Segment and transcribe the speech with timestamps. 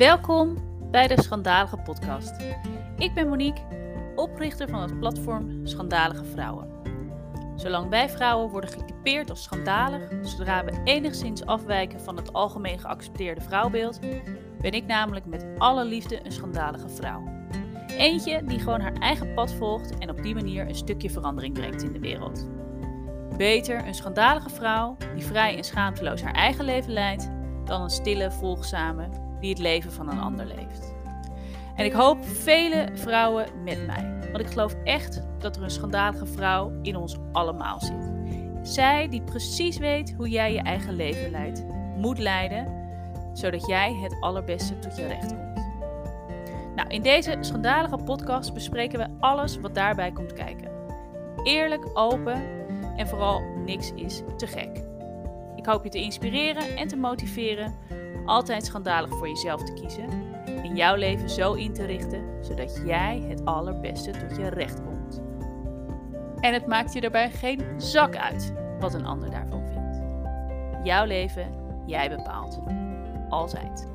[0.00, 0.56] Welkom
[0.90, 2.34] bij de Schandalige Podcast.
[2.96, 3.62] Ik ben Monique,
[4.16, 6.68] oprichter van het platform Schandalige Vrouwen.
[7.56, 13.40] Zolang wij vrouwen worden getypeerd als schandalig, zodra we enigszins afwijken van het algemeen geaccepteerde
[13.40, 14.00] vrouwbeeld,
[14.60, 17.22] ben ik namelijk met alle liefde een schandalige vrouw.
[17.86, 21.82] Eentje die gewoon haar eigen pad volgt en op die manier een stukje verandering brengt
[21.82, 22.48] in de wereld.
[23.36, 27.30] Beter een schandalige vrouw die vrij en schaamteloos haar eigen leven leidt,
[27.64, 30.94] dan een stille, volgzame die het leven van een ander leeft.
[31.76, 36.26] En ik hoop vele vrouwen met mij, want ik geloof echt dat er een schandalige
[36.26, 38.12] vrouw in ons allemaal zit.
[38.62, 41.64] Zij die precies weet hoe jij je eigen leven leidt,
[41.96, 42.88] moet leiden,
[43.32, 45.64] zodat jij het allerbeste tot je recht komt.
[46.76, 50.70] Nou, in deze schandalige podcast bespreken we alles wat daarbij komt kijken.
[51.42, 52.42] Eerlijk, open
[52.96, 54.82] en vooral niks is te gek.
[55.56, 57.74] Ik hoop je te inspireren en te motiveren
[58.26, 60.08] altijd schandalig voor jezelf te kiezen
[60.46, 65.20] en jouw leven zo in te richten zodat jij het allerbeste tot je recht komt.
[66.40, 70.02] En het maakt je daarbij geen zak uit wat een ander daarvan vindt.
[70.86, 71.54] Jouw leven,
[71.86, 72.60] jij bepaalt.
[73.28, 73.88] Altijd.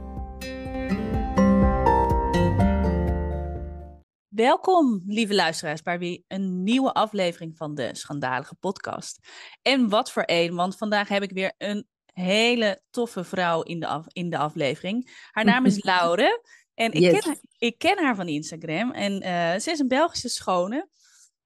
[4.27, 9.27] Welkom, lieve luisteraars, bij weer een nieuwe aflevering van de Schandalige Podcast.
[9.61, 13.87] En wat voor een, want vandaag heb ik weer een hele toffe vrouw in de,
[13.87, 15.27] af, in de aflevering.
[15.31, 16.41] Haar naam is Laure.
[16.73, 18.91] En ik, ken, haar, ik ken haar van Instagram.
[18.91, 20.87] En uh, ze is een Belgische schone.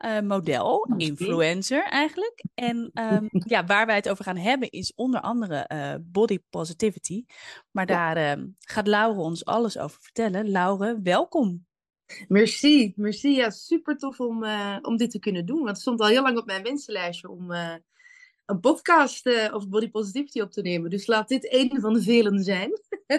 [0.05, 2.43] Uh, model, influencer eigenlijk.
[2.53, 7.25] En um, ja, waar wij het over gaan hebben is onder andere uh, body positivity.
[7.71, 8.37] Maar daar ja.
[8.37, 10.49] uh, gaat Laure ons alles over vertellen.
[10.49, 11.67] Laure, welkom.
[12.27, 13.35] Merci, merci.
[13.35, 14.45] Ja, super tof om,
[14.81, 15.57] om dit te kunnen doen.
[15.57, 17.51] Want het stond al heel lang op mijn wensenlijstje om
[18.49, 20.89] een podcast uh, over body positivity op te nemen.
[20.89, 22.71] Dus laat dit een van de velen zijn.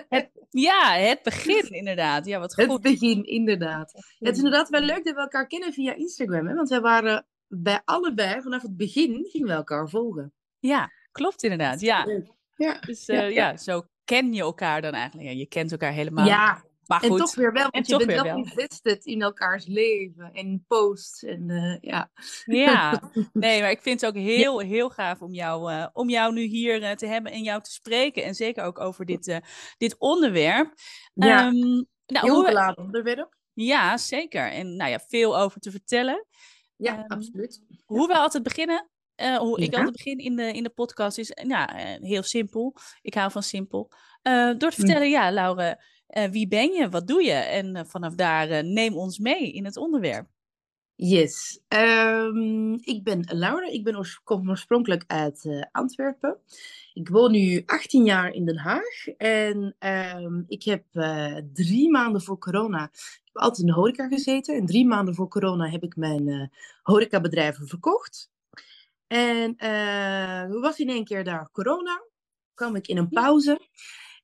[0.09, 2.27] Het, ja, het begin inderdaad.
[2.27, 2.72] Ja, wat goed.
[2.72, 3.92] Het begin, inderdaad.
[4.19, 6.47] Het is inderdaad wel leuk dat we elkaar kennen via Instagram.
[6.47, 6.54] Hè?
[6.54, 10.32] Want wij waren bij allebei, vanaf het begin, gingen we elkaar volgen.
[10.59, 11.81] Ja, klopt inderdaad.
[11.81, 12.06] Ja.
[12.56, 12.78] Ja.
[12.81, 15.28] Dus uh, ja, zo ken je elkaar dan eigenlijk.
[15.28, 16.27] Ja, je kent elkaar helemaal.
[16.27, 17.11] Ja, maar goed.
[17.11, 21.23] En toch weer wel, want je bent wel, invested in elkaars leven en posts.
[21.23, 22.11] En, uh, ja.
[22.45, 23.03] ja,
[23.33, 26.43] nee, maar ik vind het ook heel, heel gaaf om jou, uh, om jou nu
[26.43, 28.25] hier uh, te hebben en jou te spreken.
[28.25, 29.41] En zeker ook over dit,
[29.78, 30.73] dit onderwerp.
[31.15, 33.37] Ja, um, nou, heel geladen onderwerp.
[33.53, 34.51] Ja, zeker.
[34.51, 36.27] En nou ja, veel over te vertellen.
[36.77, 37.62] Ja, um, absoluut.
[37.84, 39.67] Hoe we altijd beginnen, uh, hoe ja.
[39.67, 42.77] ik altijd begin in de, in de podcast is nou, heel simpel.
[43.03, 43.91] Ik hou van simpel.
[44.22, 45.78] Uh, door te vertellen, ja, ja
[46.10, 46.88] Laura, wie ben je?
[46.88, 47.32] Wat doe je?
[47.32, 50.28] En vanaf daar neem ons mee in het onderwerp.
[50.94, 51.60] Yes.
[51.69, 53.66] Um, ik ben Laura.
[53.66, 56.38] Ik ben kom oorspronkelijk uit Antwerpen.
[56.94, 59.06] Ik woon nu 18 jaar in Den Haag.
[59.16, 60.84] En um, ik heb
[61.53, 64.54] drie maanden voor corona ik heb altijd in de horeca gezeten.
[64.54, 68.31] En drie maanden voor corona heb ik mijn horecabedrijven verkocht.
[69.06, 69.56] En
[70.60, 72.03] was in één keer daar corona.
[72.54, 73.60] kwam ik in een pauze.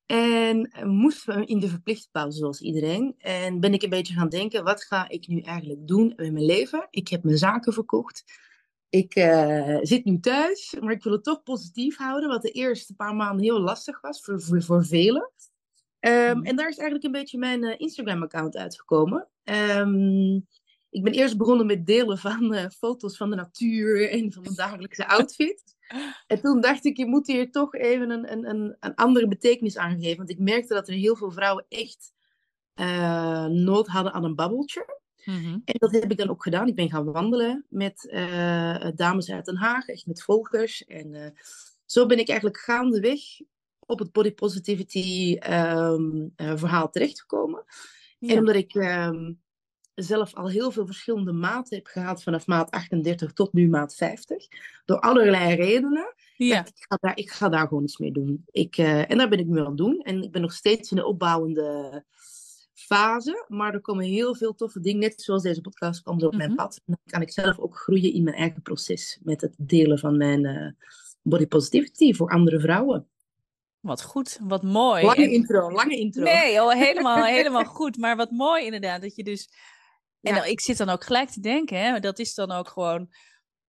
[0.06, 3.14] En moesten we in de verplichte pauze, zoals iedereen.
[3.18, 6.44] En ben ik een beetje gaan denken: wat ga ik nu eigenlijk doen met mijn
[6.44, 6.86] leven?
[6.90, 8.24] Ik heb mijn zaken verkocht.
[8.88, 12.28] Ik uh, zit nu thuis, maar ik wil het toch positief houden.
[12.28, 15.32] Wat de eerste paar maanden heel lastig was voor, voor, voor velen.
[16.00, 19.28] Um, en daar is eigenlijk een beetje mijn uh, Instagram-account uitgekomen.
[19.44, 20.46] Um,
[20.90, 24.54] ik ben eerst begonnen met delen van uh, foto's van de natuur en van mijn
[24.54, 25.75] dagelijkse outfit.
[26.26, 29.76] En toen dacht ik, je moet hier toch even een, een, een, een andere betekenis
[29.76, 30.16] aan geven.
[30.16, 32.12] Want ik merkte dat er heel veel vrouwen echt
[32.74, 35.00] uh, nood hadden aan een babbeltje.
[35.24, 35.62] Mm-hmm.
[35.64, 36.68] En dat heb ik dan ook gedaan.
[36.68, 40.84] Ik ben gaan wandelen met uh, dames uit Den Haag, echt met volgers.
[40.84, 41.34] En
[41.84, 43.20] zo ben ik eigenlijk gaandeweg
[43.80, 47.64] op het body positivity um, verhaal terechtgekomen.
[48.18, 48.32] Ja.
[48.32, 49.42] En omdat ik um,
[49.96, 54.46] zelf al heel veel verschillende maten heb gehad, vanaf maat 38 tot nu maat 50.
[54.84, 56.14] Door allerlei redenen.
[56.36, 56.66] Ja.
[56.66, 58.44] Ik, ga daar, ik ga daar gewoon iets mee doen.
[58.50, 60.00] Ik, uh, en daar ben ik nu aan het doen.
[60.02, 62.04] En ik ben nog steeds in de opbouwende
[62.74, 63.44] fase.
[63.48, 65.00] Maar er komen heel veel toffe dingen.
[65.00, 66.76] Net zoals deze podcast komt op mijn pad.
[66.76, 69.18] En dan kan ik zelf ook groeien in mijn eigen proces.
[69.22, 70.70] Met het delen van mijn uh,
[71.22, 73.08] body positivity voor andere vrouwen.
[73.80, 75.04] Wat goed, wat mooi.
[75.04, 75.30] Lange en...
[75.30, 76.22] intro, lange intro.
[76.22, 77.96] Nee, helemaal, helemaal goed.
[77.96, 79.48] Maar wat mooi inderdaad, dat je dus
[80.26, 83.08] en dan, ik zit dan ook gelijk te denken, hè, dat is dan ook gewoon,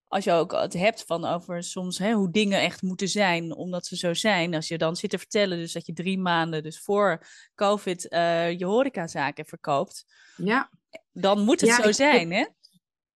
[0.07, 3.85] als je ook het hebt van over soms hè, hoe dingen echt moeten zijn, omdat
[3.85, 4.53] ze zo zijn.
[4.53, 8.51] Als je dan zit te vertellen, dus dat je drie maanden, dus voor COVID, uh,
[8.59, 10.05] je horecazaken verkoopt.
[10.35, 10.69] Ja.
[11.11, 12.45] Dan moet het ja, zo zijn, hè?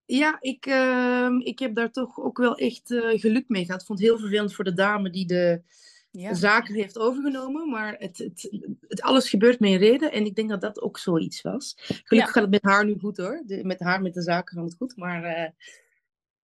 [0.05, 3.81] Ja, ik, uh, ik heb daar toch ook wel echt uh, geluk mee gehad.
[3.81, 5.63] Ik vond het heel vervelend voor de dame die de
[6.12, 6.34] Ja.
[6.34, 7.69] zaken heeft overgenomen.
[7.69, 8.50] Maar het, het,
[8.88, 10.12] het, alles gebeurt met een reden.
[10.12, 11.74] En ik denk dat dat ook zoiets was.
[11.78, 12.25] Gelukkig Ja.
[12.25, 13.44] gaat het met haar nu goed hoor.
[13.46, 14.96] De- met haar, met de zaken gaat het goed.
[14.98, 15.50] Maar eh,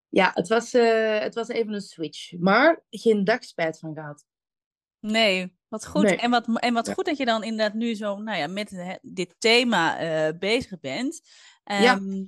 [0.10, 2.32] ja, het was, eh, het was even een switch.
[2.38, 4.26] Maar geen dag spijt van gehad.
[5.00, 6.04] Nee, wat goed.
[6.04, 6.18] Nee.
[6.18, 6.94] En wat, en wat Ja.
[6.94, 10.80] goed dat je dan inderdaad nu zo nou ja, met hè, dit thema eh, bezig
[10.80, 11.22] bent.
[11.64, 11.96] Ja.
[11.96, 12.24] Ehm,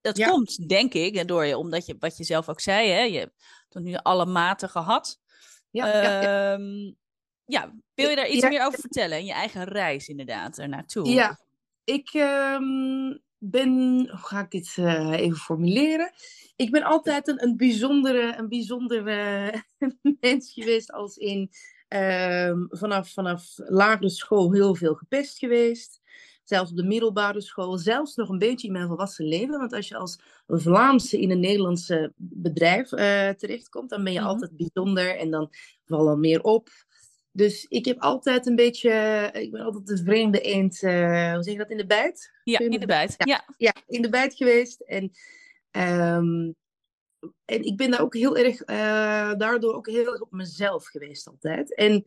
[0.00, 3.18] Dat komt, denk ik, door je, omdat je, wat je zelf ook zei, hè, je
[3.18, 5.20] hebt tot nu alle maten gehad.
[5.72, 6.52] Ja, ja, ja.
[6.52, 6.92] Ehm,
[7.44, 9.18] ja, wil je daar iets meer over vertellen?
[9.18, 11.08] En je eigen reis inderdaad ernaartoe.
[11.08, 11.38] Ja,
[11.84, 13.70] ik ehm, ben,
[14.10, 16.12] hoe ga ik dit eh, even formuleren?
[16.56, 19.52] Ik ben altijd een, een bijzondere, een bijzondere
[20.20, 21.50] mens geweest, als in
[21.88, 26.00] ehm, vanaf, vanaf lagere school heel veel gepest geweest.
[26.44, 29.58] Zelfs op de middelbare school, zelfs nog een beetje in mijn volwassen leven.
[29.58, 34.28] Want als je als Vlaamse in een Nederlandse bedrijf eh, terechtkomt, dan ben je Mhm.
[34.28, 35.50] altijd bijzonder en dan
[35.84, 36.68] val je meer op.
[37.32, 38.90] Dus ik heb altijd een beetje,
[39.32, 42.30] ik ben altijd de vreemde eend, eh, hoe zeg je dat, in de bijt?
[42.44, 43.14] Ja, in de bijt.
[43.18, 43.44] Ja.
[43.56, 44.80] Ja, in de bijt geweest.
[44.80, 45.10] En,
[45.70, 46.50] ehm,
[47.44, 51.26] en ik ben daar ook heel erg, eh, daardoor ook heel erg op mezelf geweest
[51.28, 51.74] altijd.
[51.74, 52.04] En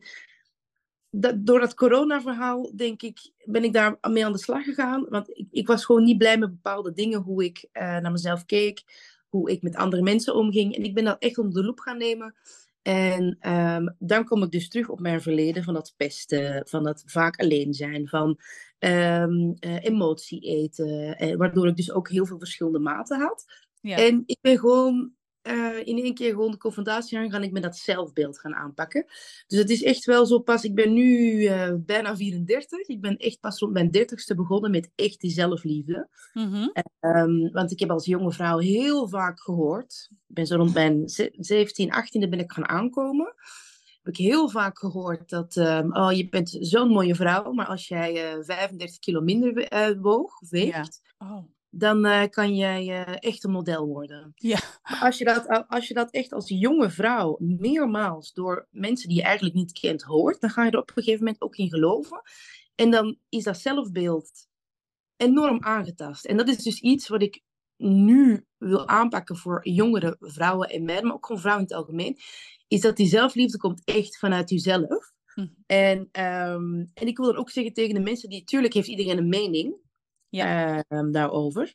[1.20, 5.06] dat, door dat corona-verhaal, denk ik, ben ik daar mee aan de slag gegaan.
[5.08, 8.44] Want ik, ik was gewoon niet blij met bepaalde dingen, hoe ik eh, naar mezelf
[8.44, 8.82] keek,
[9.28, 10.76] hoe ik met andere mensen omging.
[10.76, 12.34] En ik ben dat echt onder de loep gaan nemen.
[12.82, 17.02] En ehm, dan kom ik dus terug op mijn verleden van dat pesten, van dat
[17.06, 18.38] vaak alleen zijn, van
[18.78, 23.44] ehm, eh, emotie eten, eh, waardoor ik dus ook heel veel verschillende maten had.
[23.80, 23.96] Ja.
[23.96, 25.12] En ik ben gewoon
[25.46, 27.42] eh, in één keer gewoon de confrontatie aangegaan.
[27.42, 29.04] Ik ben dat zelfbeeld gaan aanpakken.
[29.46, 32.78] Dus het is echt wel zo pas, ik ben nu eh, bijna 34.
[32.88, 36.08] Ik ben echt pas rond mijn 30ste begonnen met echt die zelfliefde.
[36.32, 36.68] Mhm.
[37.00, 40.08] Ehm, want ik heb als jonge vrouw heel vaak gehoord.
[40.28, 43.34] Ik ben zo rond mijn ze- 17, 18e ben ik gaan aankomen.
[44.02, 47.88] Heb ik heel vaak gehoord dat, ehm, oh je bent zo'n mooie vrouw, maar als
[47.88, 51.38] jij eh, 35 kilo minder eh, woog, of weegt, Oh.
[51.70, 54.32] Dan eh, kan jij echt een model worden.
[54.34, 54.58] Ja.
[54.82, 59.16] Maar als je, dat, als je dat echt als jonge vrouw meermaals door mensen die
[59.16, 61.68] je eigenlijk niet kent hoort, dan ga je er op een gegeven moment ook in
[61.68, 62.22] geloven.
[62.74, 64.48] En dan is dat zelfbeeld
[65.16, 66.24] enorm aangetast.
[66.24, 67.42] En dat is dus iets wat ik
[67.76, 72.18] nu wil aanpakken voor jongere vrouwen en meiden, maar ook gewoon vrouwen in het algemeen,
[72.68, 75.12] is dat die zelfliefde komt echt vanuit jezelf.
[75.34, 75.48] Mhm.
[75.66, 79.18] En, ehm, en ik wil dan ook zeggen tegen de mensen die, tuurlijk heeft iedereen
[79.18, 79.76] een mening
[80.44, 81.74] ehm, daarover,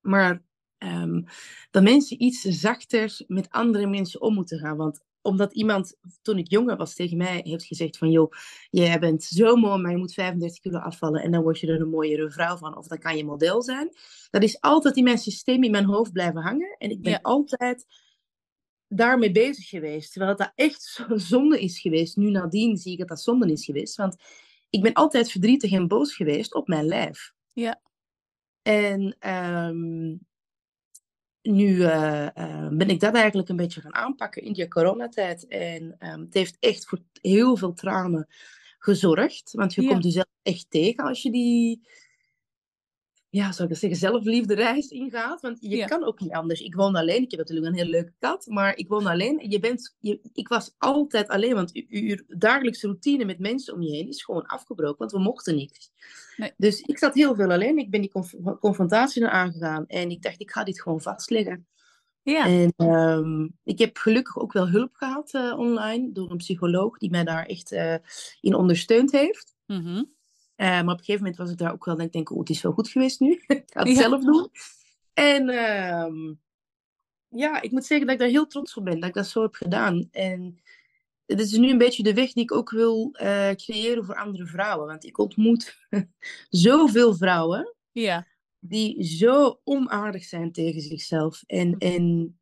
[0.00, 0.42] maar
[0.78, 1.22] ehm,
[1.70, 4.76] dat mensen iets zachter met andere mensen om moeten gaan.
[4.76, 8.10] Want omdat iemand, toen ik jonger was, tegen mij heeft gezegd van...
[8.10, 8.32] joh,
[8.70, 11.22] jij bent zo mooi, maar je moet 35 kilo afvallen...
[11.22, 12.76] en dan word je er een mooiere vrouw van.
[12.76, 13.90] Of dan kan je model zijn.
[14.30, 16.76] Dat is altijd in mijn systeem, in mijn hoofd blijven hangen.
[16.78, 17.18] En ik ben Ja.
[17.22, 17.86] altijd
[18.88, 20.12] daarmee bezig geweest.
[20.12, 22.16] Terwijl dat echt zo zonde is geweest.
[22.16, 23.96] Nu nadien zie ik dat dat zonde is geweest.
[23.96, 24.16] Want
[24.70, 27.32] ik ben altijd verdrietig en boos geweest op mijn lijf.
[27.58, 27.80] Ja.
[28.62, 30.16] En ehm,
[31.42, 35.46] nu eh, eh, ben ik dat eigenlijk een beetje gaan aanpakken in die coronatijd.
[35.46, 38.26] En ehm, het heeft echt voor heel veel tranen
[38.78, 39.52] gezorgd.
[39.52, 39.88] Want je Ja.
[39.88, 41.88] komt jezelf echt tegen als je die,
[43.30, 45.40] ja, zou ik zeggen, zelfliefde reis ingaat.
[45.40, 45.86] Want je Ja.
[45.86, 46.60] kan ook niet anders.
[46.60, 47.22] Ik woon alleen.
[47.22, 49.50] Ik heb natuurlijk een hele leuke kat, maar ik woon alleen.
[49.50, 53.90] Je bent, je, ik was altijd alleen, want je, dagelijkse routine met mensen om je
[53.96, 55.90] heen is gewoon afgebroken, want we mochten niks.
[56.36, 56.52] Nee.
[56.56, 57.78] Dus ik zat heel veel alleen.
[57.78, 61.66] Ik ben die conf- confrontatie er aangegaan en ik dacht, ik ga dit gewoon vastleggen.
[62.22, 62.46] Ja.
[62.46, 67.10] En ehm, ik heb gelukkig ook wel hulp gehad eh, online door een psycholoog die
[67.10, 67.94] mij daar echt eh,
[68.40, 69.56] in ondersteund heeft.
[69.66, 70.02] Mhm.
[70.58, 72.38] Eh, maar op een gegeven moment was ik daar ook wel, dat ik denk, oh,
[72.38, 73.32] het is wel goed geweest nu.
[73.46, 73.94] ik ga het Ja.
[73.94, 74.50] zelf doen.
[75.14, 76.34] En ehm,
[77.28, 79.42] ja, ik moet zeggen dat ik daar heel trots op ben, dat ik dat zo
[79.42, 80.08] heb gedaan.
[80.10, 80.60] En
[81.26, 84.46] het is nu een beetje de weg die ik ook wil eh, creëren voor andere
[84.46, 84.86] vrouwen.
[84.86, 85.76] Want ik ontmoet
[86.48, 88.26] zoveel vrouwen Ja.
[88.58, 91.42] die zo onaardig zijn tegen zichzelf.
[91.46, 91.78] En, Mhm.
[91.78, 92.38] en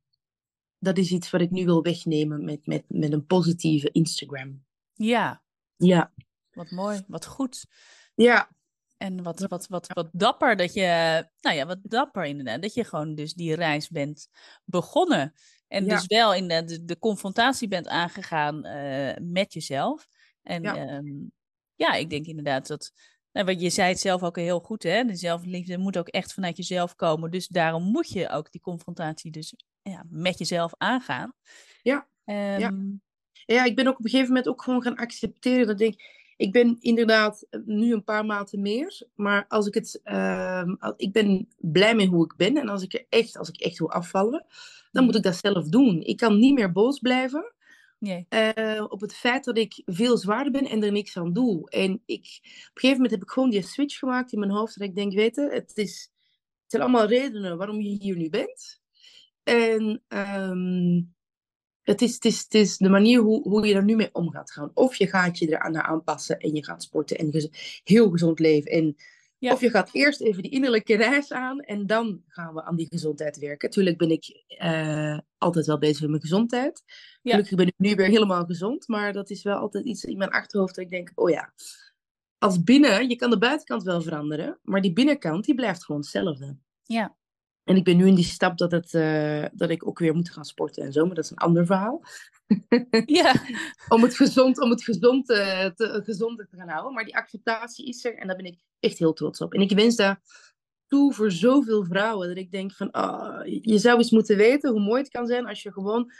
[0.78, 4.64] dat is iets wat ik nu wil wegnemen met, met, met een positieve Instagram.
[4.94, 5.42] Ja.
[5.76, 6.12] Ja,
[6.52, 7.04] Wat mooi.
[7.06, 7.66] Wat goed.
[8.16, 8.49] Ja,
[8.96, 12.85] En wat, wat, wat, wat dapper dat je, nou ja, wat dapper inderdaad, dat je
[12.85, 14.28] gewoon dus die reis bent
[14.64, 15.35] begonnen.
[15.68, 15.94] En Ja.
[15.94, 20.08] dus wel in de, de, confrontatie bent aangegaan eh, met jezelf.
[20.42, 20.75] En Ja.
[20.75, 21.02] ja.
[21.75, 22.92] ja, ik denk inderdaad dat,
[23.32, 26.32] nou, wat je zei het zelf ook heel goed, hè, de zelfliefde moet ook echt
[26.32, 27.30] vanuit jezelf komen.
[27.30, 31.32] Dus daarom moet je ook die confrontatie dus ja, met jezelf aangaan.
[31.82, 32.08] Ja.
[32.25, 32.94] Ehm,
[33.46, 36.15] Ja, ik ben ook op een gegeven moment ook gewoon gaan accepteren dat ik...
[36.37, 40.00] Ik ben inderdaad nu een paar maanden meer, maar als ik het...
[40.02, 43.61] ehm, ik ben blij met hoe ik ben en als ik, er echt, als ik
[43.61, 44.45] echt wil afvallen,
[44.93, 45.05] dan Mhm.
[45.05, 46.02] moet ik dat zelf doen.
[46.02, 47.55] Ik kan niet meer boos blijven
[47.99, 48.26] Nee.
[48.28, 51.71] eh, op het feit dat ik veel zwaarder ben en er niks aan doe.
[51.71, 54.78] En ik, op een gegeven moment heb ik gewoon die switch gemaakt in mijn hoofd.
[54.78, 56.11] Dat ik denk, weet je, het, is,
[56.62, 58.81] het zijn allemaal redenen waarom je hier nu bent.
[59.43, 61.00] En ehm,
[61.87, 64.31] het, is, het, is, het is de manier hoe, hoe je er nu mee om
[64.31, 64.71] gaat gaan.
[64.75, 68.71] Of je gaat je eraan aanpassen en je gaat sporten en gez- heel gezond leven.
[68.71, 68.97] En,
[69.38, 69.52] Ja.
[69.52, 72.87] Of je gaat eerst even die innerlijke reis aan en dan gaan we aan die
[72.88, 73.71] gezondheid werken.
[73.71, 76.83] Tuurlijk ben ik eh, altijd wel bezig met mijn gezondheid.
[77.23, 77.31] Ja.
[77.31, 80.31] Gelukkig ben ik nu weer helemaal gezond, maar dat is wel altijd iets in mijn
[80.31, 81.52] achterhoofd dat ik denk, oh ja,
[82.38, 86.57] als binnen, je kan de buitenkant wel veranderen, maar die binnenkant die blijft gewoon hetzelfde.
[86.83, 87.16] Ja.
[87.66, 90.30] En ik ben nu in die stap dat, het, eh, dat ik ook weer moet
[90.30, 92.02] gaan sporten en zo, maar dat is een ander verhaal.
[93.06, 93.35] Ja.
[93.94, 96.94] om het gezond, om het gezond, eh, te, gezonder te gaan houden.
[96.94, 99.54] Maar die acceptatie is er en daar ben ik echt heel trots op.
[99.54, 100.20] En ik wens daar
[100.87, 104.80] toe voor zoveel vrouwen dat ik denk van, ah, je zou eens moeten weten hoe
[104.80, 106.12] mooi het kan zijn als je gewoon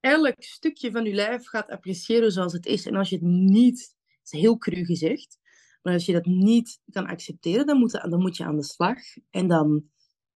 [0.00, 2.86] elk stukje van je lijf gaat appreciëren zoals het is.
[2.86, 5.38] En als je het niet, het is heel cru gezegd,
[5.82, 8.98] maar als je dat niet kan accepteren, dan moet, dan moet je aan de slag.
[9.30, 9.90] En dan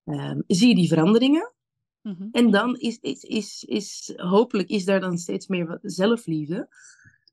[0.05, 1.53] ehm, zie je die veranderingen.
[2.03, 2.29] Mhm.
[2.33, 6.57] En dan is, is, is, is hopelijk is daar dan steeds meer zelfliefde.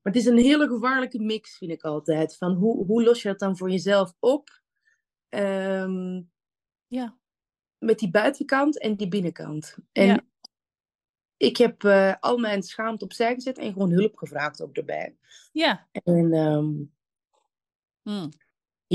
[0.02, 2.38] Maar het is een hele gevaarlijke mix, vind ik altijd.
[2.38, 4.62] Van hoe, hoe los je dat dan voor jezelf op?
[5.30, 6.22] Ehm,
[6.88, 7.18] Ja.
[7.78, 9.78] met die buitenkant en die binnenkant.
[9.92, 10.20] En Ja.
[11.38, 15.18] ik heb eh, al mijn schaamte opzij gezet en gewoon hulp gevraagd ook erbij.
[15.52, 15.88] Ja.
[15.92, 16.70] En ehm,
[18.04, 18.30] Hm.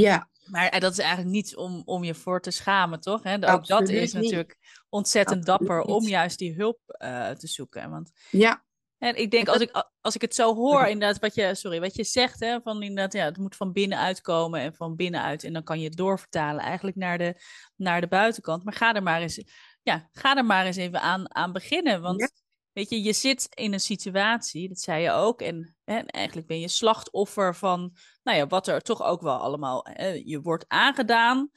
[0.01, 3.23] Ja, Maar eh, dat is eigenlijk niet om, om je voor te schamen, toch?
[3.23, 3.53] Hè?
[3.53, 4.23] Ook dat is niet.
[4.23, 4.57] natuurlijk
[4.89, 7.91] ontzettend Absoluut dapper om juist die hulp eh, te zoeken.
[7.91, 8.65] Want ja,
[8.99, 11.97] En ik denk, als ik, als ik het zo hoor, inderdaad, wat je, sorry, wat
[11.97, 15.45] je zegt, hè, van inderdaad, ja, het moet van binnenuit komen en van binnenuit.
[15.45, 17.43] En dan kan je het doorvertalen eigenlijk naar de,
[17.77, 18.65] naar de buitenkant.
[18.65, 19.43] Maar ga er maar eens,
[19.83, 22.01] ja, ga er maar eens even aan, aan beginnen.
[22.01, 22.29] Want Ja.
[22.77, 25.41] Weet je, je zit in een situatie, dat zei je ook.
[25.41, 25.75] En
[26.07, 27.93] eigenlijk ben je slachtoffer van,
[28.23, 31.51] nou ja, wat er toch ook wel allemaal, hè, je wordt aangedaan.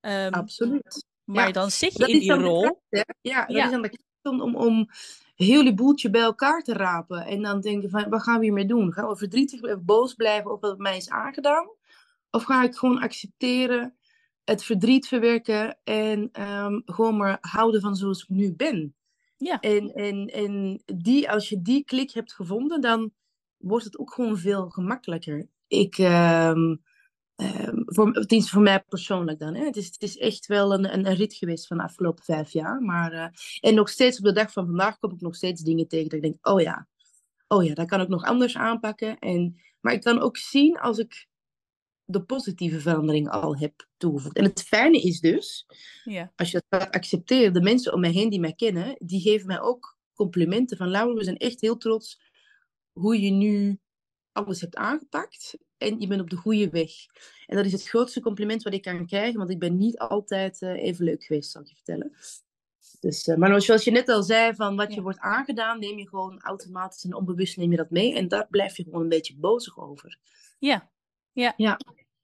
[0.00, 1.06] Ehm, absoluut.
[1.24, 2.60] maar Ja, dan zit je Dat in die rol.
[2.60, 3.08] kracht?
[3.20, 3.66] Ja, dat Ja.
[3.66, 4.88] is aan de kracht om, om,
[5.34, 7.26] heel die boeltje bij elkaar te rapen.
[7.26, 8.92] En dan denken van, wat gaan we hiermee doen?
[8.92, 11.68] Gaan we verdrietig blijven, boos blijven over wat mij is aangedaan?
[12.30, 13.96] Of ga ik gewoon accepteren,
[14.44, 18.94] het verdriet verwerken en ehm, gewoon maar houden van zoals ik nu ben?
[19.40, 19.60] Ja.
[19.60, 23.12] En, en, en die, als je die klik hebt gevonden, dan
[23.56, 25.48] wordt het ook gewoon veel gemakkelijker.
[25.66, 26.76] Ik, ehm,
[27.86, 29.54] voor, voor mij persoonlijk dan.
[29.54, 29.64] Hè.
[29.64, 32.50] Het, is, het is echt wel een, een, een rit geweest van de afgelopen vijf
[32.50, 32.80] jaar.
[32.80, 33.28] Maar, eh,
[33.60, 36.18] en nog steeds op de dag van vandaag kom ik nog steeds dingen tegen dat
[36.18, 36.88] ik denk, oh ja,
[37.48, 39.18] oh ja, dat kan ik nog anders aanpakken.
[39.18, 41.28] En, maar ik kan ook zien als ik
[42.12, 44.36] de positieve verandering al heb toegevoegd.
[44.36, 45.66] En het fijne is dus,
[46.04, 46.32] Ja.
[46.36, 49.46] als je dat gaat accepteren, de mensen om mij heen die mij kennen, die geven
[49.46, 52.20] mij ook complimenten van Laura, we zijn echt heel trots
[52.92, 53.78] hoe je nu
[54.32, 56.90] alles hebt aangepakt en je bent op de goede weg.
[57.46, 60.62] En dat is het grootste compliment wat ik kan krijgen, want ik ben niet altijd
[60.62, 62.12] eh, even leuk geweest, zal ik je vertellen.
[63.00, 66.08] Dus, eh, maar zoals je net al zei, van wat je wordt aangedaan, neem je
[66.08, 68.14] gewoon automatisch en onbewust neem je dat mee.
[68.14, 70.18] En daar blijf je gewoon een beetje bozig over.
[70.58, 70.90] Ja.
[71.32, 71.52] Ja.
[71.56, 71.78] Ja,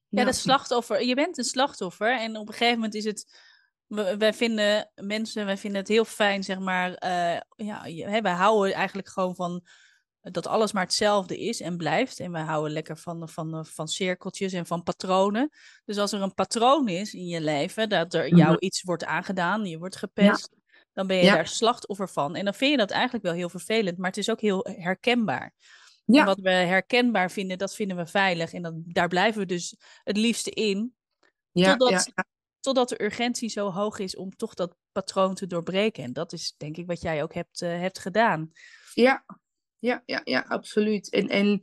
[0.08, 1.02] Ja, dat slachtoffer.
[1.04, 2.20] Je bent een slachtoffer.
[2.20, 3.40] En op een gegeven moment is het.
[3.86, 6.94] we- Wij vinden mensen, wij vinden het heel fijn, zeg maar.
[6.94, 9.64] eh, ja, wij houden eigenlijk gewoon van
[10.20, 12.20] dat alles maar hetzelfde is en blijft.
[12.20, 15.50] En wij houden lekker van, van, van cirkeltjes en van patronen.
[15.84, 18.64] Dus als er een patroon is in je leven, dat er jou Mhm.
[18.64, 20.50] iets wordt aangedaan, je wordt gepest,
[20.92, 21.34] dan ben je Ja.
[21.34, 22.34] daar slachtoffer van.
[22.36, 25.52] En dan vind je dat eigenlijk wel heel vervelend, maar het is ook heel herkenbaar.
[26.06, 26.20] Ja.
[26.20, 28.52] En wat we herkenbaar vinden, dat vinden we veilig.
[28.52, 30.94] En dat, daar blijven we dus het liefste in.
[31.52, 32.24] ja, totdat, ja,
[32.60, 36.04] totdat de urgentie zo hoog is om toch dat patroon te doorbreken.
[36.04, 38.50] En dat is denk ik wat jij ook hebt, eh, hebt gedaan.
[38.94, 39.24] Ja,
[39.78, 41.10] ja, ja, ja, absoluut.
[41.10, 41.60] En, en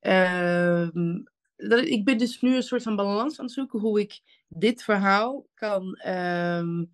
[0.00, 1.22] ehm,
[1.56, 4.82] dat, ik ben dus nu een soort van balans aan het zoeken hoe ik dit
[4.82, 6.84] verhaal kan ehm,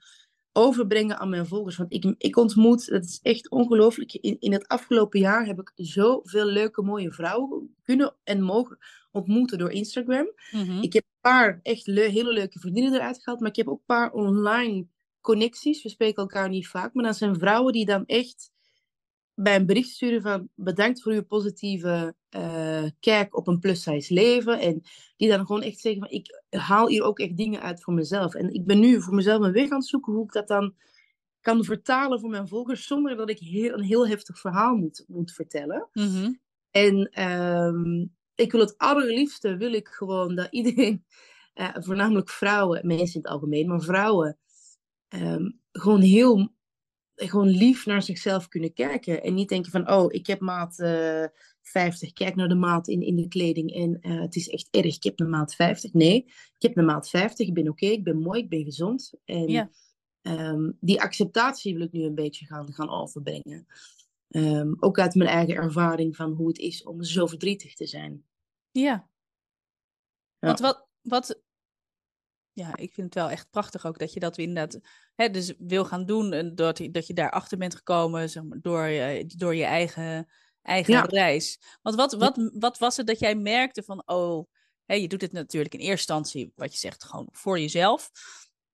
[0.56, 1.76] overbrengen aan mijn volgers.
[1.76, 5.72] Want ik, ik ontmoet, dat is echt ongelooflijk, in, in het afgelopen jaar heb ik
[5.74, 8.78] zoveel leuke, mooie vrouwen kunnen en mogen
[9.10, 10.32] ontmoeten door Instagram.
[10.50, 10.82] Mhm.
[10.82, 13.78] Ik heb een paar echt le- hele leuke vriendinnen eruit gehaald, maar ik heb ook
[13.78, 14.86] een paar online
[15.20, 15.82] connecties.
[15.82, 18.50] We spreken elkaar niet vaak, maar dat zijn vrouwen die dan echt
[19.36, 24.60] bij een bericht sturen van bedankt voor uw positieve eh, kijk op een plus-size leven.
[24.60, 24.82] En
[25.16, 28.34] die dan gewoon echt zeggen van ik haal hier ook echt dingen uit voor mezelf.
[28.34, 30.74] En ik ben nu voor mezelf een weg aan het zoeken hoe ik dat dan
[31.40, 35.32] kan vertalen voor mijn volgers zonder dat ik heel, een heel heftig verhaal moet, moet
[35.32, 35.88] vertellen.
[35.92, 36.32] Mhm.
[36.70, 41.04] En ehm, ik wil het allerliefste, wil ik gewoon dat iedereen,
[41.54, 44.38] eh, voornamelijk vrouwen, mensen in het algemeen, maar vrouwen,
[45.08, 46.54] ehm, gewoon heel
[47.16, 49.22] gewoon lief naar zichzelf kunnen kijken.
[49.22, 51.24] En niet denken van, oh, ik heb maat uh,
[51.62, 52.12] 50.
[52.12, 54.96] Kijk naar de maat in, in de kleding en uh, het is echt erg.
[54.96, 55.92] Ik heb een maat 50.
[55.92, 57.46] Nee, ik heb een maat 50.
[57.46, 59.12] Ik ben oké, ik ben mooi, ik ben gezond.
[59.24, 59.70] En Ja.
[60.22, 63.66] ehm, die acceptatie wil ik nu een beetje gaan, gaan overbrengen.
[64.28, 68.24] Ehm, ook uit mijn eigen ervaring van hoe het is om zo verdrietig te zijn.
[68.70, 69.08] Ja.
[70.38, 70.46] Ja.
[70.46, 71.42] Want wat, wat,
[72.56, 74.80] ja, ik vind het wel echt prachtig ook dat je dat inderdaad
[75.14, 76.32] hè, dus wil gaan doen.
[76.32, 80.28] En dat, je- dat je daarachter bent gekomen zeg maar, door, je, door je eigen,
[80.62, 81.02] eigen Ja.
[81.02, 81.60] reis.
[81.82, 84.46] Want wat, wat, wat was het dat jij merkte van, oh,
[84.84, 88.10] hè, je doet het natuurlijk in eerste instantie, wat je zegt, gewoon voor jezelf.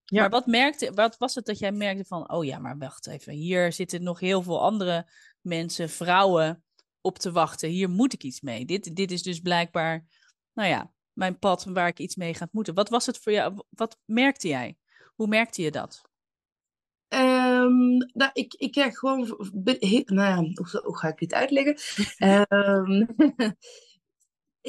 [0.04, 0.20] Ja.
[0.20, 3.32] Maar wat, merkte, wat was het dat jij merkte van, oh ja, maar wacht even,
[3.32, 5.10] hier zitten nog heel veel andere
[5.40, 6.64] mensen, vrouwen,
[7.00, 7.68] op te wachten.
[7.68, 8.64] Hier moet ik iets mee.
[8.64, 10.06] Dit, dit is dus blijkbaar,
[10.52, 12.74] nou ja, mijn pad waar ik iets mee ga moeten.
[12.74, 13.62] Wat was het voor jou?
[13.70, 14.76] Wat merkte jij?
[15.14, 16.02] Hoe merkte je dat?
[17.08, 19.50] Ehm, nou, ik, ik krijg gewoon.
[20.04, 20.36] nou ja,
[20.82, 21.76] hoe, ga ik dit uitleggen?
[22.16, 23.06] Ehm,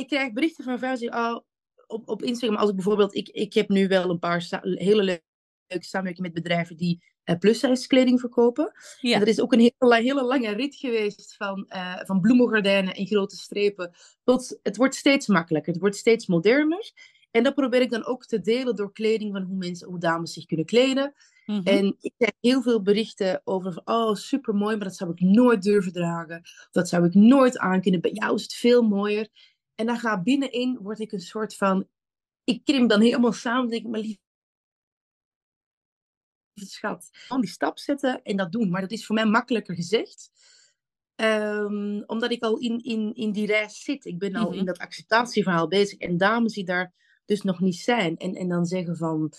[0.01, 1.39] ik krijg berichten van vrouwen die oh,
[1.87, 2.57] op, op Instagram.
[2.57, 3.15] Als ik bijvoorbeeld.
[3.15, 8.19] Ik, ik heb nu wel een paar hele leuke samenwerking met bedrijven die plus-size kleding
[8.19, 8.71] verkopen.
[8.99, 9.15] Ja.
[9.15, 13.07] En er is ook een hele, hele lange rit geweest van, eh, van bloemengordijnen en
[13.07, 13.91] grote strepen.
[14.23, 16.91] Tot, het wordt steeds makkelijker, het wordt steeds moderner.
[17.31, 20.33] En dat probeer ik dan ook te delen door kleding van hoe mensen, hoe dames
[20.33, 21.13] zich kunnen kleden.
[21.45, 21.67] Mhm.
[21.67, 25.19] En ik krijg heel veel berichten over van, oh, super mooi, maar dat zou ik
[25.19, 26.41] nooit durven dragen.
[26.71, 28.01] Dat zou ik nooit aankunnen.
[28.01, 29.27] Bij jou is het veel mooier.
[29.75, 31.87] En dan gaat binnenin, word ik een soort van,
[32.43, 33.69] ik krimp dan helemaal samen.
[33.69, 34.21] Denk ik, maar lieve
[36.53, 38.69] schat, gewoon die stap zetten en dat doen.
[38.69, 40.31] Maar dat is voor mij makkelijker gezegd.
[41.15, 44.05] Ehm, omdat ik al in, in, in die reis zit.
[44.05, 44.57] Ik ben al Mhm.
[44.59, 45.99] in dat acceptatieverhaal bezig.
[45.99, 46.93] En dames die daar
[47.25, 48.17] dus nog niet zijn.
[48.17, 49.31] En, en dan zeggen van,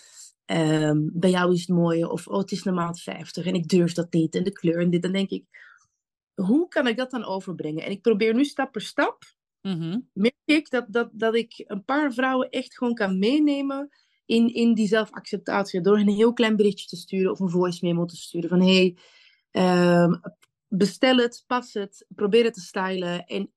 [0.45, 2.09] ehm, bij jou is het mooie.
[2.11, 4.35] Of, oh, het is maat 50 en ik durf dat niet.
[4.35, 5.01] En de kleur en dit.
[5.01, 5.45] Dan denk ik,
[6.33, 7.83] hoe kan ik dat dan overbrengen?
[7.83, 9.23] En ik probeer nu stap per stap
[9.61, 9.99] Mhm.
[10.13, 13.89] merk ik dat, dat, dat ik een paar vrouwen echt gewoon kan meenemen
[14.25, 15.81] in, in die zelfacceptatie.
[15.81, 18.97] Door een heel klein berichtje te sturen of een voice memo te sturen van hey,
[19.51, 20.13] ehm,
[20.67, 23.51] bestel het, pas het, probeer het te stylen en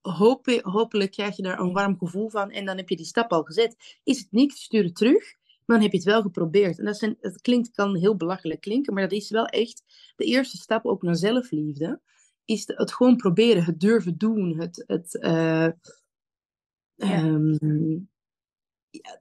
[0.00, 3.32] hoop, hopelijk krijg je daar een warm gevoel van en dan heb je die stap
[3.32, 4.00] al gezet.
[4.02, 5.40] Is het niet, stuur het terug.
[5.64, 6.78] Maar dan heb je het wel geprobeerd.
[6.78, 9.82] En dat zijn, het klinkt, kan heel belachelijk klinken, maar dat is wel echt
[10.16, 12.00] de eerste stap ook naar zelfliefde
[12.44, 15.68] is het gewoon proberen, het durven doen, het, het, eh,
[16.96, 17.98] ehm,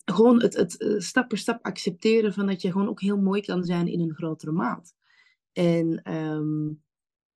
[0.06, 3.42] gewoon het, het eh, stap per stap accepteren van dat je gewoon ook heel mooi
[3.42, 4.96] kan zijn in een grotere maat.
[5.54, 6.68] En ehm,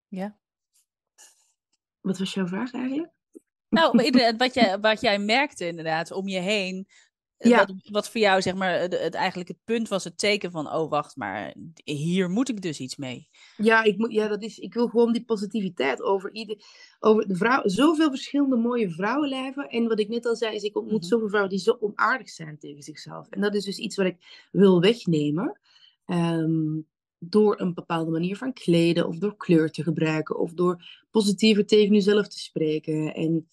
[0.07, 0.37] Ja.
[2.01, 3.11] wat was jouw vraag eigenlijk?
[3.69, 6.87] Nou, wat jij, wat jij merkte inderdaad om je heen.
[7.49, 7.57] Ja.
[7.65, 10.71] Wat, wat voor jou zeg maar het, het, eigenlijk het punt was, het teken van,
[10.73, 11.53] oh wacht, maar
[11.83, 13.29] hier moet ik dus iets mee.
[13.57, 16.57] Ja, ik, moet, ja dat is, ik wil gewoon die positiviteit over, ieder,
[16.99, 17.61] over de vrouw.
[17.65, 19.69] Zoveel verschillende mooie vrouwenlijven.
[19.69, 21.07] En wat ik net al zei, is ik ontmoet Mhm.
[21.09, 23.27] zoveel vrouwen die zo onaardig zijn tegen zichzelf.
[23.29, 25.59] En dat is dus iets wat ik wil wegnemen.
[26.05, 26.79] ehm,
[27.25, 31.93] door een bepaalde manier van kleden, of door kleur te gebruiken, of door positiever tegen
[31.93, 33.13] jezelf te spreken.
[33.13, 33.47] En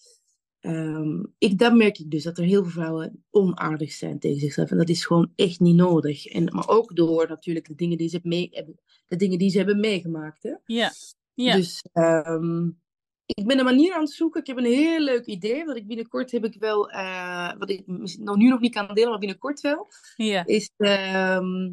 [0.61, 4.71] ehm, ik, dat merk ik dus, dat er heel veel vrouwen onaardig zijn tegen zichzelf.
[4.71, 6.25] En dat is gewoon echt niet nodig.
[6.25, 9.57] En, maar ook door natuurlijk de dingen die ze, mee, hebben, de dingen die ze
[9.57, 10.43] hebben meegemaakt.
[10.43, 10.53] Hè?
[10.65, 10.91] Ja.
[11.33, 11.55] Ja.
[11.55, 12.67] Dus ehm,
[13.25, 14.41] ik ben een manier aan het zoeken.
[14.41, 15.65] Ik heb een heel leuk idee.
[15.65, 17.83] Wat ik binnenkort heb ik wel, eh, wat ik
[18.19, 19.87] nog nu nog niet kan delen, maar binnenkort wel.
[20.15, 20.45] ja.
[20.45, 21.71] Is, ehm,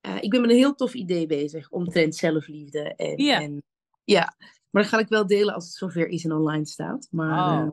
[0.00, 2.94] eh, ik ben met een heel tof idee bezig omtrent zelfliefde.
[2.94, 3.40] En, Ja.
[3.40, 3.62] en,
[4.04, 4.34] ja,
[4.70, 7.08] maar dat ga ik wel delen als het zover is en online staat.
[7.10, 7.70] Maar Oh,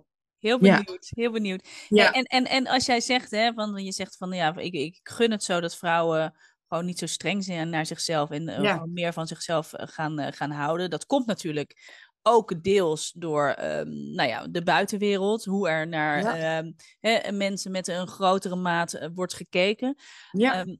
[0.47, 0.77] heel ja.
[0.83, 1.67] benieuwd, heel benieuwd.
[1.87, 4.99] ja, En, en, en als jij zegt, hè, van, je zegt van ja, ik, ik
[5.03, 6.33] gun het zo dat vrouwen
[6.67, 8.85] gewoon niet zo streng zijn naar zichzelf en eh, Ja.
[8.85, 10.89] meer van zichzelf eh, gaan, eh, gaan houden.
[10.89, 16.63] Dat komt natuurlijk ook deels door ehm, nou ja, de buitenwereld, hoe er naar Ja.
[17.01, 19.95] ehm, mensen met een grotere maat wordt gekeken.
[20.31, 20.75] ja, Ehm,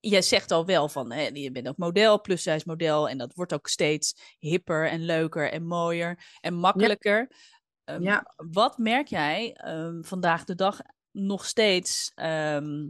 [0.00, 3.08] jij zegt al wel van, hè, je bent ook model, plus-size model.
[3.08, 7.30] En dat wordt ook steeds hipper en leuker en mooier en makkelijker.
[7.88, 8.34] Ehm, Ja.
[8.36, 12.88] Wat merk jij ehm, vandaag de dag nog steeds ehm,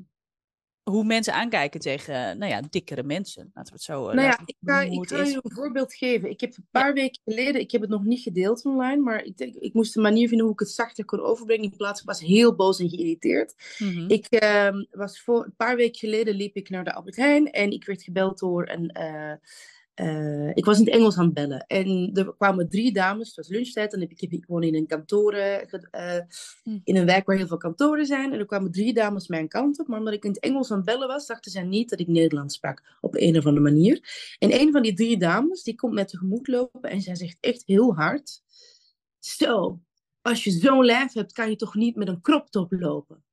[0.82, 3.50] hoe mensen aankijken tegen, nou ja, dikkere mensen?
[3.54, 6.30] Laten we het zo eh, Nou ja, ik ga, ik je een voorbeeld geven.
[6.30, 9.36] Ik heb een paar weken geleden, ik heb het nog niet gedeeld online, maar ik,
[9.36, 11.64] denk, ik moest een manier vinden hoe ik het zachter kon overbrengen.
[11.64, 13.54] In plaats van, ik was heel boos en geïrriteerd.
[13.78, 14.10] Mhm.
[14.10, 14.26] Ik
[14.90, 18.02] was voor een paar weken geleden liep ik naar de Albert Heijn en ik werd
[18.02, 19.32] gebeld door een, eh,
[19.98, 21.66] eh, ik was in het Engels aan het bellen.
[21.66, 23.92] En er kwamen drie dames, het was lunchtijd.
[23.92, 25.62] En ik, heb, ik woon in een kantoor, uh,
[26.84, 28.32] in een wijk waar heel veel kantoren zijn.
[28.32, 29.88] En er kwamen drie dames mijn kant op.
[29.88, 32.06] Maar omdat ik in het Engels aan het bellen was, dachten zij niet dat ik
[32.06, 32.82] Nederlands sprak.
[33.00, 34.00] Op een of andere manier.
[34.38, 36.90] En een van die drie dames, die komt met tegemoet lopen.
[36.90, 38.42] En zij zegt echt heel hard.
[39.18, 39.80] Zo,
[40.22, 43.24] als je zo'n lijf hebt, kan je toch niet met een crop top lopen?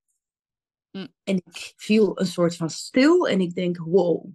[0.92, 1.08] Hm.
[1.24, 4.26] En ik viel een soort van stil en ik denk, wow,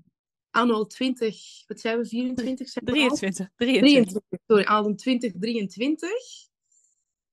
[0.51, 2.69] anno 20, wat zijn we, 24?
[2.69, 4.23] Zijn 23, 23.
[4.47, 6.11] Sorry, anno 2023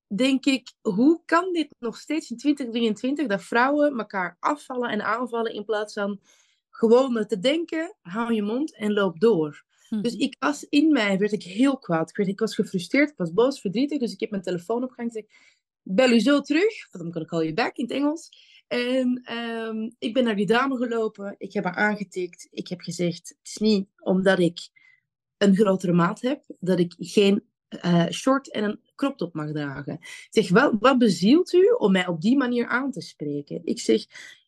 [0.07, 5.53] denk ik, hoe kan dit nog steeds in 2023 dat vrouwen elkaar afvallen en aanvallen
[5.53, 6.19] in plaats van
[6.69, 9.65] gewoon te denken, hou je mond en loop door.
[9.87, 10.01] Hm.
[10.01, 12.09] Dus ik was in mij, werd ik heel kwaad.
[12.09, 13.99] Ik, werd, ik was gefrustreerd, ik was boos, verdrietig.
[13.99, 15.33] Dus ik heb mijn telefoon opgehangen en zei,
[15.81, 16.89] bel u zo terug.
[16.89, 18.29] Dan kan ik call you back in het Engels.
[18.67, 21.35] En ehm, ik ben naar die dame gelopen.
[21.37, 22.47] Ik heb haar aangetikt.
[22.51, 24.69] Ik heb gezegd, het is niet omdat ik
[25.37, 27.43] een grotere maat heb, dat ik geen
[27.85, 29.93] uh, short en een crop top mag dragen.
[29.93, 33.61] Ik zeg, wat, wat bezielt u om mij op die manier aan te spreken?
[33.63, 34.05] Ik zeg,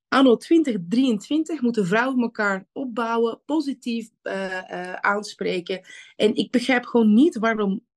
[0.07, 5.81] anno 2023 moeten vrouwen elkaar opbouwen, positief uh, uh, aanspreken.
[6.15, 7.87] En ik begrijp gewoon niet waarom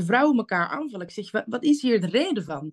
[0.00, 1.06] vrouwen elkaar aanvallen.
[1.06, 2.72] Ik zeg, wat, wat is hier de reden van?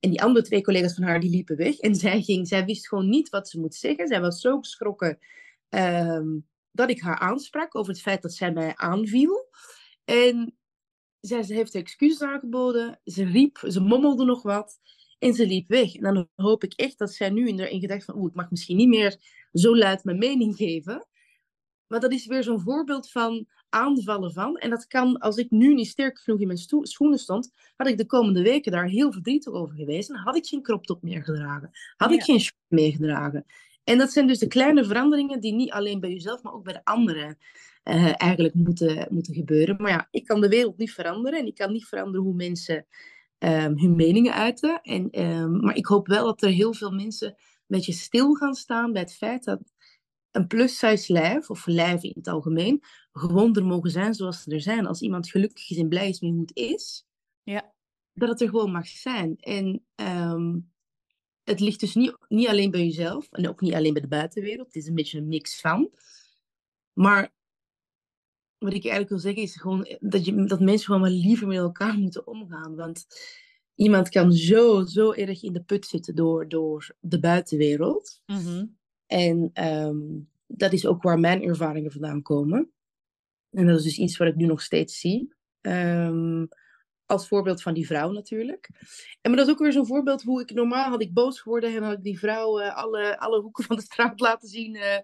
[0.00, 1.78] En die andere twee collega's van haar, die liepen weg.
[1.78, 4.08] En zij, ging, zij wist gewoon niet wat ze moet zeggen.
[4.08, 5.18] Zij was zo geschrokken
[5.68, 9.48] um, dat ik haar aansprak over het feit dat zij mij aanviel.
[10.04, 10.56] En
[11.20, 13.00] zij ze heeft excuses aangeboden.
[13.04, 14.80] Ze riep, ze mommelde nog wat.
[15.18, 15.94] En ze liep weg.
[15.94, 18.16] En dan hoop ik echt dat zij nu in, in gedacht van...
[18.16, 19.16] Oeh, ik mag misschien niet meer
[19.52, 21.06] zo luid mijn mening geven.
[21.86, 24.56] Maar dat is weer zo'n voorbeeld van aanvallen van.
[24.56, 27.98] En dat kan, als ik nu niet sterk genoeg in mijn schoenen stond, had ik
[27.98, 30.10] de komende weken daar heel verdrietig over geweest.
[30.10, 31.70] En had ik geen crop top meer gedragen.
[31.96, 33.44] Had ik geen short meer gedragen.
[33.84, 36.72] En dat zijn dus de kleine veranderingen die niet alleen bij jezelf, maar ook bij
[36.72, 37.38] de anderen
[37.84, 39.76] uh, eigenlijk moeten, moeten gebeuren.
[39.78, 42.86] Maar ja, ik kan de wereld niet veranderen en ik kan niet veranderen hoe mensen
[43.38, 44.80] um, hun meningen uiten.
[44.82, 47.34] En, um, maar ik hoop wel dat er heel veel mensen een
[47.66, 49.60] beetje stil gaan staan bij het feit dat
[50.34, 54.60] een plus-size lijf, of lijven in het algemeen, gewoon er mogen zijn zoals ze er
[54.60, 54.86] zijn.
[54.86, 57.06] Als iemand gelukkig is en blij is met hoe het is,
[57.42, 57.74] ja.
[58.12, 59.36] dat het er gewoon mag zijn.
[59.36, 60.72] En um,
[61.44, 64.66] het ligt dus niet, niet alleen bij jezelf, en ook niet alleen bij de buitenwereld.
[64.66, 65.90] Het is een beetje een mix van.
[66.92, 67.32] Maar
[68.58, 71.56] wat ik eigenlijk wil zeggen is gewoon dat, je, dat mensen gewoon maar liever met
[71.56, 72.76] elkaar moeten omgaan.
[72.76, 73.06] Want
[73.74, 78.22] iemand kan zo, zo erg in de put zitten door, door de buitenwereld.
[78.26, 78.82] Mm -hmm.
[79.06, 82.70] En um, dat is ook waar mijn ervaringen vandaan komen.
[83.50, 85.34] En dat is dus iets wat ik nu nog steeds zie.
[85.60, 86.48] Um,
[87.06, 88.68] als voorbeeld van die vrouw natuurlijk.
[89.20, 91.74] En maar dat is ook weer zo'n voorbeeld hoe ik normaal had ik boos geworden
[91.74, 94.98] en had ik die vrouw uh, alle, alle hoeken van de straat laten zien uh,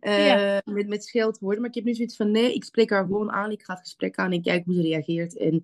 [0.00, 0.62] uh, ja.
[0.64, 1.60] met, met scheldwoorden.
[1.60, 3.82] Maar ik heb nu zoiets van nee, ik spreek haar gewoon aan, ik ga het
[3.82, 5.36] gesprek aan en kijk hoe ze reageert.
[5.36, 5.54] En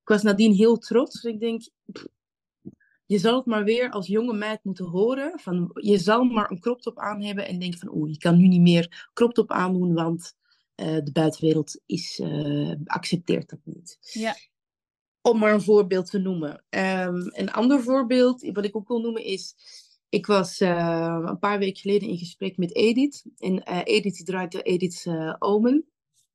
[0.00, 1.20] ik was nadien heel trots.
[1.20, 2.06] Dus ik denk, pff,
[3.10, 5.38] je zal het maar weer als jonge meid moeten horen.
[5.38, 8.36] Van, je zal maar een crop top aan hebben en denk van, oeh, je kan
[8.36, 10.34] nu niet meer crop top aandoen, want
[10.76, 13.98] uh, de buitenwereld is, uh, accepteert dat niet.
[14.00, 14.36] Ja.
[15.20, 16.64] Om maar een voorbeeld te noemen.
[16.68, 19.54] Um, een ander voorbeeld, wat ik ook wil noemen, is...
[20.08, 23.24] Ik was uh, een paar weken geleden in gesprek met Edith.
[23.38, 25.06] En Edith die draait de Edith's
[25.38, 25.86] Omen.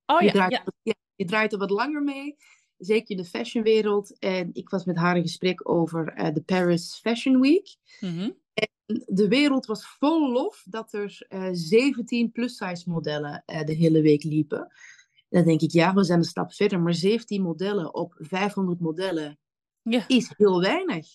[0.06, 0.64] Oh die ja, draait, ja.
[0.84, 0.94] ja.
[1.16, 2.36] Die draait er wat langer mee
[2.78, 4.20] zeker in de fashionwereld.
[4.20, 7.76] En ik was met haar in gesprek over uh, de Paris Fashion Week.
[8.00, 8.38] Mm -hmm.
[8.54, 14.02] En de wereld was vol lof dat er uh, 17 plus-size modellen uh, de hele
[14.02, 14.60] week liepen.
[14.60, 16.80] En dan denk ik, ja, we zijn een stap verder.
[16.80, 19.40] Maar 17 modellen op 500 modellen
[19.82, 20.08] ja.
[20.08, 21.08] is heel weinig.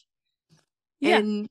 [0.99, 1.49] En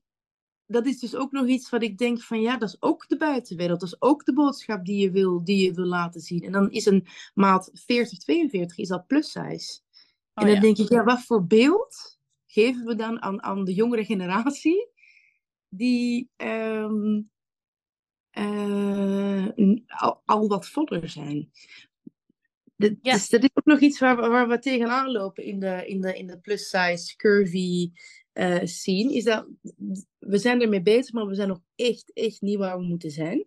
[0.66, 3.16] dat is dus ook nog iets wat ik denk van ja, dat is ook de
[3.16, 3.80] buitenwereld.
[3.80, 6.42] Dat is ook de boodschap die je wil, die je wil laten zien.
[6.42, 9.80] En dan is een maat 40, 42 is al plus size.
[10.40, 10.60] En dan ja.
[10.60, 14.88] denk ik, ja, wat voor beeld geven we dan aan, aan de jongere generatie
[15.68, 17.30] die um,
[18.38, 19.46] uh,
[19.86, 21.50] al, al, wat voller zijn?
[22.76, 23.12] De, Ja.
[23.12, 26.00] Dus dat is ook nog iets waar, we- waar we tegenaan lopen in de, in
[26.00, 27.92] de, in de plus-size, curvy
[28.32, 29.14] eh, scene.
[29.14, 29.46] Is dat
[30.18, 33.44] we zijn ermee bezig, maar we zijn nog echt, echt niet waar we moeten zijn.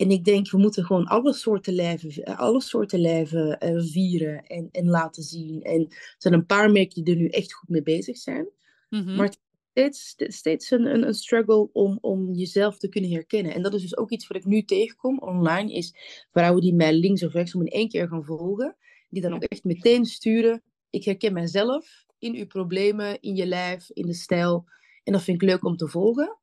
[0.00, 4.68] En ik denk, we moeten gewoon alle soorten lijven, alle soorten lijven eh, vieren en,
[4.72, 5.62] en laten zien.
[5.62, 8.48] En er zijn een paar merken die er nu echt goed mee bezig zijn.
[8.88, 9.16] Mhm.
[9.16, 9.38] Maar het
[9.72, 13.54] is steeds, steeds een, een, een struggle om, om jezelf te kunnen herkennen.
[13.54, 15.94] En dat is dus ook iets wat ik nu tegenkom online, is
[16.30, 18.76] vrouwen die mij links of rechts om in één keer gaan volgen.
[19.08, 23.90] Die dan ook echt meteen sturen, ik herken mijzelf in uw problemen, in je lijf,
[23.90, 24.64] in de stijl.
[25.04, 26.38] En dat vind ik leuk om te volgen.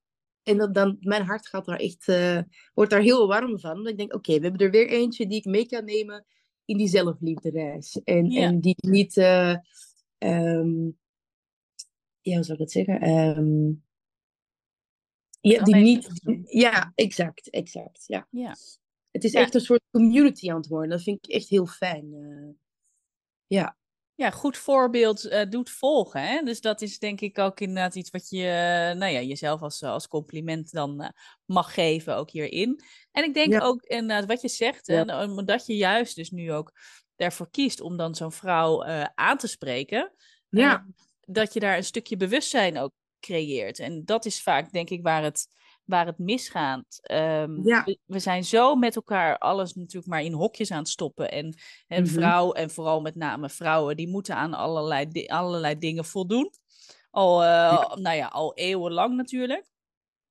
[0.47, 2.39] En dat dan, mijn hart gaat daar echt, eh,
[2.73, 3.77] wordt daar heel warm van.
[3.77, 6.25] Dat ik denk, oké, we hebben er weer eentje die ik mee kan nemen
[6.65, 8.01] in die zelfliefdereis.
[8.03, 8.41] En, Ja.
[8.41, 9.55] en die niet, eh,
[10.17, 10.85] ehm,
[12.21, 13.01] ja, hoe zou ik het zeggen?
[13.01, 13.71] Ehm,
[15.41, 16.09] ja, die niet,
[16.45, 18.27] ja, exact, exact, ja.
[18.31, 18.55] Ja.
[19.11, 19.39] Het is Ja.
[19.41, 20.89] echt een soort community aan het worden.
[20.89, 22.13] Dat vind ik echt heel fijn.
[22.13, 22.49] eh.
[23.47, 23.77] ja,
[24.17, 26.21] Ja, goed voorbeeld eh, doet volgen.
[26.21, 26.41] Hè?
[26.43, 29.83] Dus dat is denk ik ook inderdaad iets wat je eh, nou ja, jezelf als,
[29.83, 31.09] als compliment dan eh,
[31.45, 32.81] mag geven, ook hierin.
[33.11, 33.59] En ik denk Ja.
[33.59, 35.03] ook inderdaad wat je zegt, Ja.
[35.03, 36.71] nou, omdat je juist dus nu ook
[37.15, 40.13] daarvoor kiest om dan zo'n vrouw eh, aan te spreken,
[40.49, 43.79] ja, eh, dat je daar een stukje bewustzijn ook creëert.
[43.79, 45.47] En dat is vaak denk ik waar het,
[45.87, 46.99] waar het misgaat.
[47.01, 47.83] Ehm, Ja.
[47.83, 51.31] we, we zijn zo met elkaar alles natuurlijk maar in hokjes aan het stoppen.
[51.31, 51.55] En
[51.87, 52.11] en Mhm.
[52.13, 56.51] vrouw, en vooral met name vrouwen, die moeten aan allerlei, di- allerlei dingen voldoen.
[57.11, 59.65] Al, eh, nou ja, al eeuwenlang natuurlijk.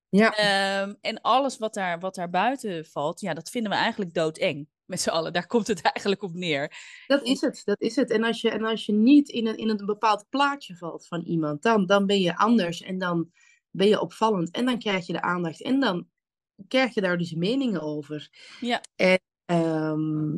[0.08, 0.30] ja.
[0.36, 4.68] Ehm, en alles wat daar, wat daar buiten valt, ja, dat vinden we eigenlijk doodeng.
[4.84, 6.72] Met z'n allen, daar komt het eigenlijk op neer.
[7.06, 8.10] Dat is het, dat is het.
[8.10, 11.22] En als je, en als je niet in een, in een bepaald plaatje valt van
[11.22, 13.30] iemand, dan, dan ben je anders en dan
[13.76, 14.50] ben je opvallend.
[14.50, 16.06] En dan krijg je de aandacht en dan
[16.68, 18.28] krijg je daar dus meningen over.
[18.60, 18.80] Ja.
[18.96, 20.36] En ehm,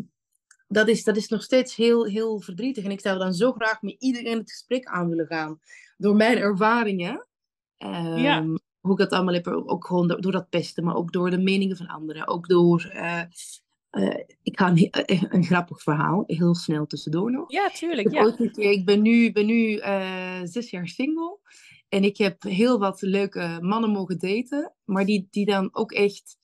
[0.68, 2.84] dat, is, dat is nog steeds heel, heel verdrietig.
[2.84, 5.60] En ik zou dan zo graag met iedereen het gesprek aan willen gaan.
[5.96, 7.26] Door mijn ervaringen.
[7.76, 8.46] Ehm, Ja.
[8.80, 11.38] Hoe ik dat allemaal heb, ook gewoon door, door dat pesten, maar ook door de
[11.38, 12.26] meningen van anderen.
[12.28, 12.82] Ook door...
[12.92, 13.20] eh,
[13.90, 17.52] eh, ik ga een, eh, een grappig verhaal, heel snel tussendoor nog.
[17.52, 18.02] Ja, tuurlijk.
[18.02, 18.22] heb Ja.
[18.24, 19.78] ooit een keer- ik ben nu, ben nu
[20.44, 21.38] zes jaar single.
[21.88, 24.74] En ik heb heel wat leuke mannen mogen daten.
[24.84, 26.36] Maar die, die dan ook echt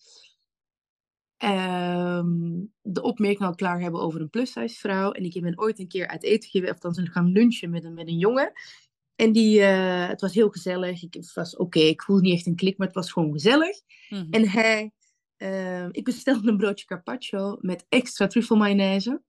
[1.37, 6.07] ehm, de opmerking al klaar hebben over een plus-size En ik ben ooit een keer
[6.07, 8.53] uit eten geweest, of dan zijn gaan lunchen met een, met een jongen.
[9.17, 11.03] En die, eh, het was heel gezellig.
[11.03, 13.77] Ik, het was oké, ik voelde niet echt een klik, maar het was gewoon gezellig.
[14.09, 14.27] Mhm.
[14.31, 14.93] En hij,
[15.37, 19.23] eh, ik bestelde een broodje carpaccio met extra truffelmayonaise.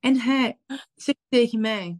[0.00, 0.58] En hij
[0.94, 1.98] zegt tegen mij,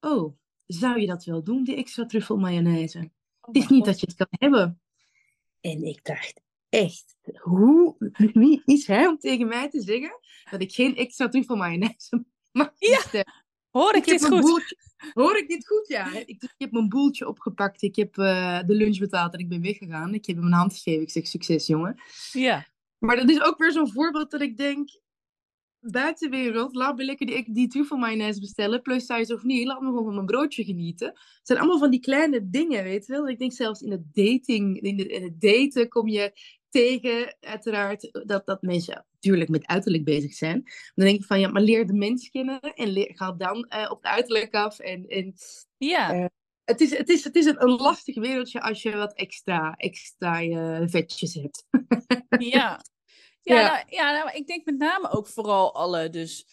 [0.00, 2.98] oh, zou je dat wel doen, die extra truffelmayonaise?
[2.98, 3.04] Oh
[3.40, 3.84] Het is niet God.
[3.84, 4.80] dat je het kan hebben.
[5.60, 7.96] En ik dacht, echt, hoe,
[8.32, 13.24] wie is hij om tegen mij te zeggen dat ik geen extra truffelmayonaise mag Ja?
[13.70, 14.40] Hoor ik, dit goed?
[14.40, 14.76] boeltje-
[15.12, 15.88] hoor ik dit goed?
[15.88, 16.12] Ja.
[16.26, 17.82] Ik, ik heb mijn boeltje opgepakt.
[17.82, 20.14] Ik heb eh, de lunch betaald en ik ben weggegaan.
[20.14, 21.02] Ik heb hem een hand gegeven.
[21.02, 22.00] Ik zeg, succes jongen.
[22.32, 22.66] Ja.
[22.98, 24.88] Maar dat is ook weer zo'n voorbeeld dat ik denk...
[25.90, 28.82] Buitenwereld, laat me lekker die, die truffelmayonaise bestellen.
[28.82, 31.06] Plus size of niet, laat me gewoon van mijn broodje genieten.
[31.08, 33.28] Het zijn allemaal van die kleine dingen, weet je wel.
[33.28, 36.32] Ik denk zelfs in het dating, in, de, in het daten kom je
[36.70, 40.62] tegen, uiteraard, dat, dat mensen natuurlijk met uiterlijk bezig zijn.
[40.94, 43.90] Dan denk ik van, ja, maar leer de mens kennen en leer, ga dan eh,
[43.90, 44.78] op het uiterlijk af.
[44.78, 45.34] En, en
[45.76, 46.12] Ja.
[46.12, 46.26] Eh,
[46.64, 50.42] het is, het is, het is een, een lastig wereldje als je wat extra, extra
[50.42, 51.64] eh, vetjes hebt.
[52.38, 52.80] Ja.
[53.46, 53.66] Ja, Ja.
[53.68, 56.46] Nou, ja nou, ik denk met name ook vooral alle, dus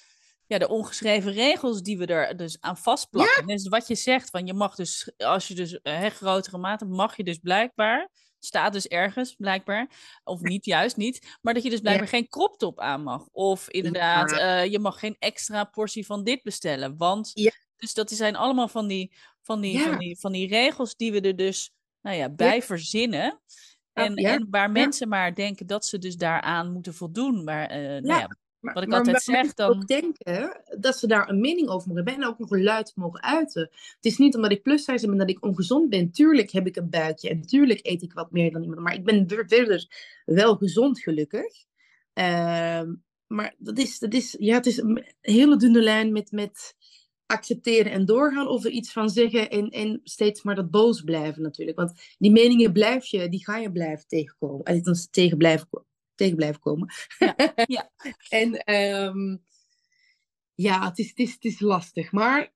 [0.47, 3.47] ja, de ongeschreven regels die we er dus aan vastplakken.
[3.47, 6.85] Dus wat je zegt, van je mag dus, als je dus eh, hè, grotere mate,
[6.85, 9.89] mag je dus blijkbaar, staat dus ergens blijkbaar,
[10.23, 13.27] of niet, juist niet, maar dat je dus blijkbaar geen crop top aan mag.
[13.31, 17.51] Of inderdaad, eh, je mag geen extra portie van dit bestellen, want, Ja.
[17.77, 19.83] dus dat zijn allemaal van die, van die, Ja.
[19.89, 23.41] van die, van die regels die we er dus, nou ja, bij verzinnen.
[23.93, 24.71] En, ja, en waar ja.
[24.71, 27.43] mensen maar denken dat ze dus daaraan moeten voldoen.
[27.43, 30.97] Maar eh, nou ja, Maar, Wat ik maar altijd waar zeg, dan- ook denken dat
[30.97, 33.61] ze daar een mening over mogen hebben en ook nog luid mogen uiten.
[33.95, 36.11] Het is niet omdat ik plus size ben dat ik ongezond ben.
[36.11, 38.79] Tuurlijk heb ik een buikje en tuurlijk eet ik wat meer dan iemand.
[38.81, 39.87] Maar ik ben ver- verder
[40.25, 41.65] wel gezond, gelukkig.
[42.13, 42.93] Ehm,
[43.27, 46.75] maar dat is, dat is, ja, het is een hele dunne lijn met, met
[47.25, 51.41] accepteren en doorgaan of er iets van zeggen en, en steeds maar dat boos blijven
[51.41, 51.77] natuurlijk.
[51.77, 54.65] Want die meningen blijf je, die ga je blijven tegenkomen.
[54.65, 55.67] En dan tegen blijven,
[56.15, 56.93] tegen blijven komen.
[57.65, 57.91] ja.
[58.29, 59.37] En ehm,
[60.53, 62.11] ja, het is, het, is, het is lastig.
[62.11, 62.53] Maar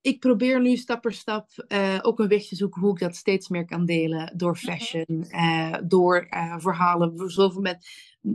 [0.00, 3.16] ik probeer nu stap per stap eh, ook een weg te zoeken hoe ik dat
[3.16, 4.32] steeds meer kan delen.
[4.36, 7.16] Door fashion, eh, door eh, verhalen.
[7.16, 7.86] Voor Zoveel met,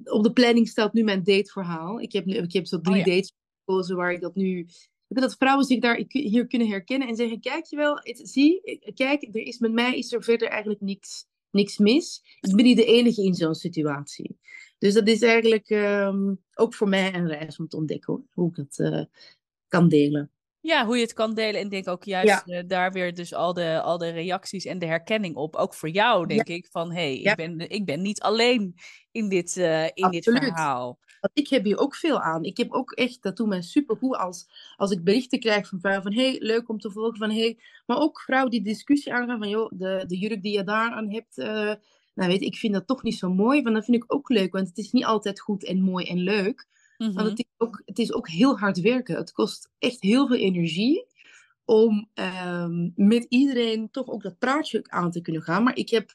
[0.04, 2.02] op de planning staat nu mijn dateverhaal.
[2.02, 3.14] Ik heb, nu, ik heb zo drie Oh ja.
[3.14, 3.34] dates
[3.66, 4.68] gekozen waar ik dat nu...
[5.10, 9.22] Dat vrouwen zich daar hier kunnen herkennen en zeggen: Kijk je wel, het- zie, kijk,
[9.22, 12.38] er is, met mij is er verder eigenlijk niks, niks mis.
[12.42, 14.38] Ik ben niet de enige in zo'n situatie.
[14.78, 18.50] Dus dat is eigenlijk ehm, ook voor mij een reis om te ontdekken hoor, hoe
[18.50, 19.04] ik dat eh,
[19.68, 20.32] kan delen.
[20.62, 21.62] ja, hoe je het kan delen.
[21.62, 24.86] En denk ook juist eh, daar weer dus al de, al de reacties en de
[24.86, 25.56] herkenning op.
[25.56, 26.68] Ook voor jou, denk ik.
[26.72, 27.32] Van hé, hey, Ja.
[27.32, 28.74] ik, ben, ik ben niet alleen
[29.12, 31.00] in dit, eh, in dit verhaal.
[31.22, 32.44] Want ik heb hier ook veel aan.
[32.44, 36.04] Ik heb ook echt, dat doet mij supergoed als, als ik berichten krijg van vrouwen
[36.04, 37.60] van hey, leuk om te volgen van hey.
[37.86, 41.12] Maar ook vrouwen die discussie aangaan van joh, de, de jurk die je daar aan
[41.12, 41.74] hebt, eh,
[42.14, 43.62] nou weet ik vind dat toch niet zo mooi.
[43.62, 46.20] Want dat vind ik ook leuk, want het is niet altijd goed en mooi en
[46.20, 46.68] leuk.
[46.98, 47.26] Want mhm.
[47.26, 49.16] het is, ook, het is ook heel hard werken.
[49.16, 51.08] Het kost echt heel veel energie
[51.66, 55.64] om ehm, met iedereen toch ook dat praatje aan te kunnen gaan.
[55.64, 56.14] Maar ik heb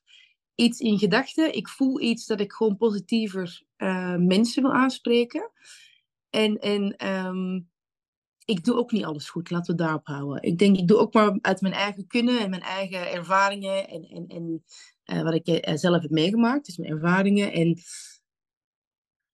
[0.55, 1.55] iets in gedachten.
[1.55, 5.51] Ik voel iets dat ik gewoon positiever uh, mensen wil aanspreken.
[6.31, 7.61] En, en ehm,
[8.45, 10.43] ik doe ook niet alles goed, laten we daarop houden.
[10.43, 14.03] Ik denk, ik doe ook maar uit mijn eigen kunnen en mijn eigen ervaringen en,
[14.03, 14.65] en, en
[15.05, 17.53] uh, wat ik uh, zelf heb meegemaakt, dus mijn ervaringen.
[17.53, 17.79] En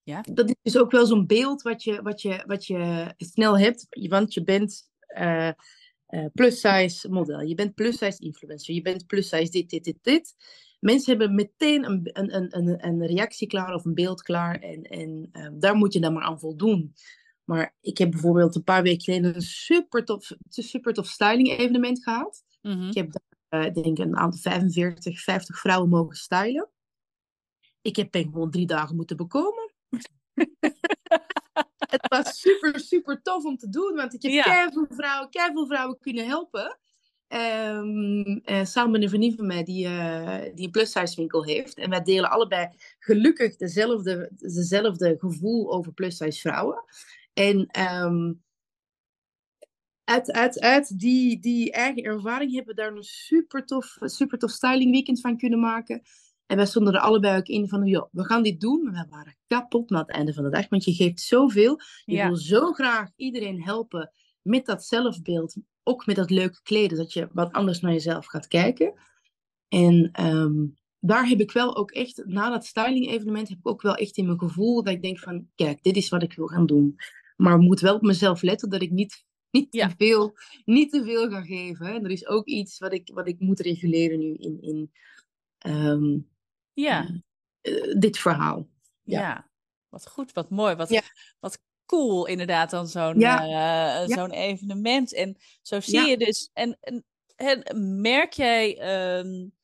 [0.02, 0.20] ja.
[0.32, 3.86] dat is dus ook wel zo'n beeld wat je, wat, je, wat je snel hebt,
[3.90, 5.50] want je bent uh,
[6.32, 10.34] plus-size model, je bent plus-size influencer, je bent plus-size dit, dit, dit, dit.
[10.80, 15.28] Mensen hebben meteen een, een, een, een reactie klaar of een beeld klaar en, en
[15.32, 16.94] ehm, daar moet je dan maar aan voldoen.
[17.44, 22.02] Maar ik heb bijvoorbeeld een paar weken geleden een super tof, super tof styling evenement
[22.02, 22.44] gehad.
[22.62, 22.88] Mhm.
[22.88, 26.68] Ik heb daar, uh, denk een aantal 45, 50 vrouwen mogen stylen.
[27.82, 29.72] Ik heb gewoon drie dagen moeten bekomen.
[31.94, 34.70] het was super, super tof om te doen, want ik heb ja.
[34.70, 36.78] veel vrouwen, veel vrouwen kunnen helpen.
[37.32, 41.74] Um, uh, samen met een vriendin van mij die, uh, die een plus winkel heeft.
[41.74, 46.84] En wij delen allebei gelukkig dezelfde, dezelfde gevoel over plus vrouwen.
[47.32, 48.42] En um,
[50.04, 54.50] uit, uit, uit die, die eigen ervaring hebben we daar een super tof, super tof
[54.50, 56.02] styling weekend van kunnen maken.
[56.46, 58.82] En wij stonden er allebei ook in van, joh, we gaan dit doen.
[58.82, 60.68] Maar we waren kapot na het einde van de dag.
[60.68, 61.80] Want je geeft zoveel.
[62.04, 64.12] Je wil zo graag iedereen helpen
[64.42, 65.56] met dat zelfbeeld.
[65.82, 66.98] Ook met dat leuke kleden.
[66.98, 68.94] Dat je wat anders naar jezelf gaat kijken.
[69.68, 73.82] En um, daar heb ik wel ook echt, na dat styling evenement, heb ik ook
[73.82, 76.46] wel echt in mijn gevoel dat ik denk van, kijk, dit is wat ik wil
[76.46, 76.96] gaan doen.
[77.36, 81.04] Maar ik moet wel op mezelf letten dat ik niet, niet, te, veel, niet te
[81.04, 81.86] veel ga geven.
[81.86, 81.92] Hè.
[81.92, 84.90] Er is ook iets wat ik, wat ik moet reguleren nu in, in
[85.66, 86.28] um,
[86.72, 87.22] ja.
[87.62, 88.68] Uh, dit verhaal.
[89.02, 89.20] Ja.
[89.20, 89.50] ja.
[89.88, 91.02] wat goed, wat mooi, wat,
[91.40, 91.58] wat
[91.90, 95.14] cool inderdaad dan zo'n uh, zo'n evenement.
[95.14, 97.04] En zo zie je dus, en, en,
[97.36, 98.78] en merk jij...
[99.18, 99.58] Um,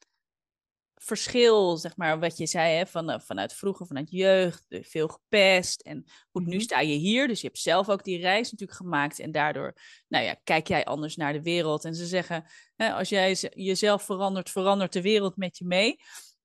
[1.07, 5.81] verschil, zeg maar, wat je zei, hè, van, uh, vanuit vroeger, vanuit jeugd, veel gepest.
[5.81, 6.65] En goed, nu mhm.
[6.65, 9.19] sta je hier, dus je hebt zelf ook die reis natuurlijk gemaakt.
[9.19, 9.75] En daardoor,
[10.09, 11.85] nou ja, kijk jij anders naar de wereld.
[11.85, 12.45] En ze zeggen,
[12.77, 15.97] hè, als jij jezelf verandert, verandert de wereld met je mee.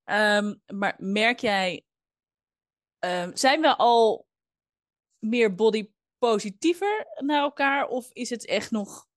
[0.06, 1.84] Um, maar merk jij,
[3.00, 4.28] um, zijn we al
[5.21, 7.88] meer body positiever naar elkaar?
[7.88, 9.07] Of is het echt nog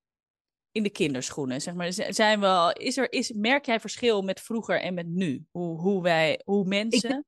[0.72, 1.60] in de kinderschoenen?
[1.60, 5.06] Zeg maar, zijn we al, is er, is, merk jij verschil met vroeger en met
[5.06, 5.46] nu?
[5.50, 7.24] Hoe, hoe, wij, hoe mensen ik,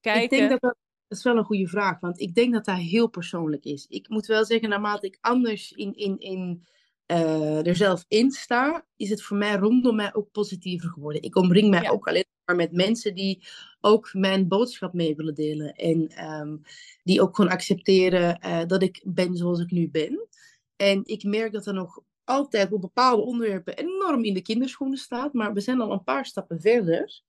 [0.00, 0.22] kijken?
[0.22, 0.76] Ik denk dat, dat
[1.12, 3.86] dat is wel een goede vraag, want ik denk dat dat heel persoonlijk is.
[3.86, 6.66] Ik moet wel zeggen, naarmate ik anders in, in, in,
[7.06, 11.22] uh, er zelf in sta, is het voor mij rondom mij ook positiever geworden.
[11.22, 13.44] Ik omring mij ook alleen maar met mensen die
[13.80, 15.74] ook mijn boodschap mee willen delen.
[15.74, 16.62] En um,
[17.02, 20.28] die ook gewoon accepteren uh, dat ik ben zoals ik nu ben.
[20.76, 25.32] En ik merk dat er nog altijd op bepaalde onderwerpen enorm in de kinderschoenen staat.
[25.32, 27.22] Maar we zijn al een paar stappen verder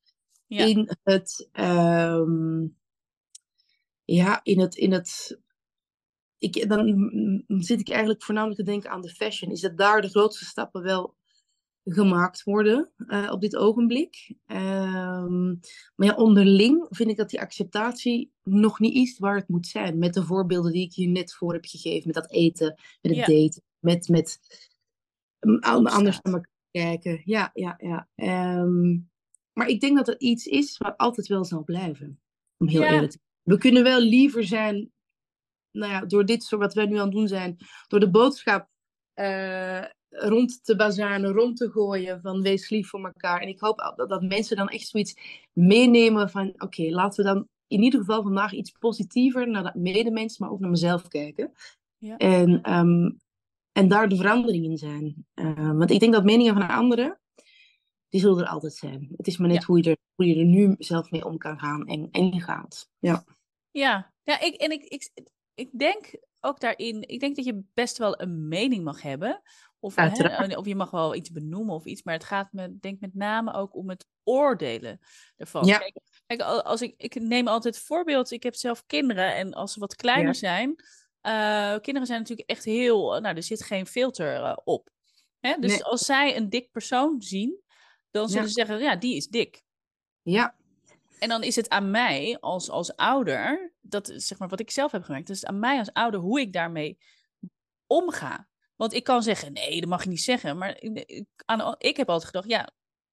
[0.47, 0.65] ja.
[0.65, 1.49] in het.
[1.53, 2.77] Um,
[4.03, 4.75] ja, in het.
[4.75, 5.41] In het
[6.37, 9.51] ik, dan zit ik eigenlijk voornamelijk te denken aan de fashion.
[9.51, 11.15] Is dat daar de grootste stappen wel
[11.83, 14.35] gemaakt worden uh, op dit ogenblik.
[14.47, 15.59] Um,
[15.95, 19.97] maar ja, onderling vind ik dat die acceptatie nog niet is waar het moet zijn.
[19.97, 22.03] Met de voorbeelden die ik je net voor heb gegeven.
[22.05, 24.39] Met dat eten, met het daten, met, met
[25.59, 27.21] anders naar elkaar kijken.
[27.25, 28.07] Ja, ja, ja.
[28.15, 28.99] Ehm,
[29.53, 32.21] maar ik denk dat er iets is wat altijd wel zal blijven.
[32.57, 33.31] Om heel eerlijk te zijn.
[33.43, 34.91] We kunnen wel liever zijn,
[35.71, 38.69] nou ja, door dit soort wat wij nu aan het doen zijn, door de boodschap
[39.15, 43.41] uh, rond te bazanen, rond te gooien van wees lief voor elkaar.
[43.41, 45.15] En ik hoop dat, dat mensen dan echt zoiets
[45.53, 50.37] meenemen van oké, laten we dan in ieder geval vandaag iets positiever naar dat medemens,
[50.37, 51.51] maar ook naar mezelf kijken.
[51.97, 52.17] Ja.
[52.17, 53.21] En um,
[53.73, 55.25] en daar de verandering in zijn.
[55.35, 57.19] Uh, want ik denk dat meningen van anderen,
[58.09, 59.13] die zullen er altijd zijn.
[59.17, 61.59] Het is maar net hoe, je er, hoe je er nu zelf mee om kan
[61.59, 62.89] gaan en, en gaat.
[62.99, 63.25] Ja,
[63.71, 64.13] ja.
[64.23, 65.11] ja ik, en ik, ik,
[65.53, 69.41] ik denk ook daarin, ik denk dat je best wel een mening mag hebben.
[69.83, 72.99] Of, hè, of je mag wel iets benoemen of iets, maar het gaat me, denk
[72.99, 74.99] met name ook om het oordelen
[75.37, 75.65] ervan.
[75.65, 75.77] Ja.
[75.77, 79.79] Kijk, kijk, als ik, ik neem altijd voorbeeld, ik heb zelf kinderen en als ze
[79.79, 84.57] wat kleiner zijn, uh, kinderen zijn natuurlijk echt heel, nou, er zit geen filter uh,
[84.63, 84.89] op.
[85.39, 85.55] Hè?
[85.59, 87.61] Dus als zij een dik persoon zien,
[88.11, 89.63] dan zullen ze zeggen, ja, die is dik.
[90.21, 90.55] Ja.
[91.19, 94.71] En dan is het aan mij als, als ouder, dat is zeg maar wat ik
[94.71, 96.97] zelf heb gemerkt, het is aan mij als ouder hoe ik daarmee
[97.87, 98.51] omga.
[98.83, 100.57] Want ik kan zeggen, nee, dat mag je niet zeggen.
[100.57, 102.69] Maar ik, aan, ik heb altijd gedacht, ja,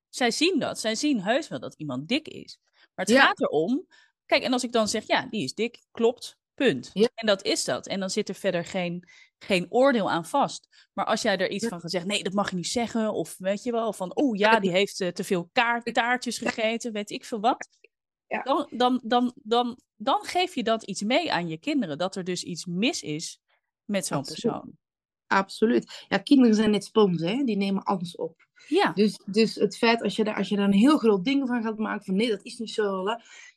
[0.08, 0.80] zij zien dat.
[0.80, 2.58] Zij zien heus wel dat iemand dik is.
[2.94, 3.86] Maar het gaat erom,
[4.26, 6.90] kijk, en als ik dan zeg, ja, die is dik, klopt, Punt.
[6.92, 7.08] Ja.
[7.14, 7.86] En dat is dat.
[7.86, 9.08] En dan zit er verder geen,
[9.38, 10.88] geen oordeel aan vast.
[10.92, 13.12] Maar als jij er iets van gezegd, nee, dat mag je niet zeggen.
[13.12, 16.92] Of weet je wel, van, oh ja, die heeft eh, te veel kaart, taartjes gegeten,
[16.92, 17.68] weet ik veel wat.
[18.26, 18.42] Ja.
[18.42, 21.98] Dan, dan, dan, dan, dan geef je dat iets mee aan je kinderen.
[21.98, 23.40] Dat er dus iets mis is
[23.84, 24.78] met zo'n persoon.
[25.30, 26.04] Absoluut.
[26.08, 27.44] Ja, kinderen zijn net sponsen, hè?
[27.44, 28.48] die nemen alles op.
[28.68, 31.48] Ja, Dus, dus het feit als je, daar, als je daar een heel groot ding
[31.48, 33.04] van gaat maken, van nee, dat is niet zo.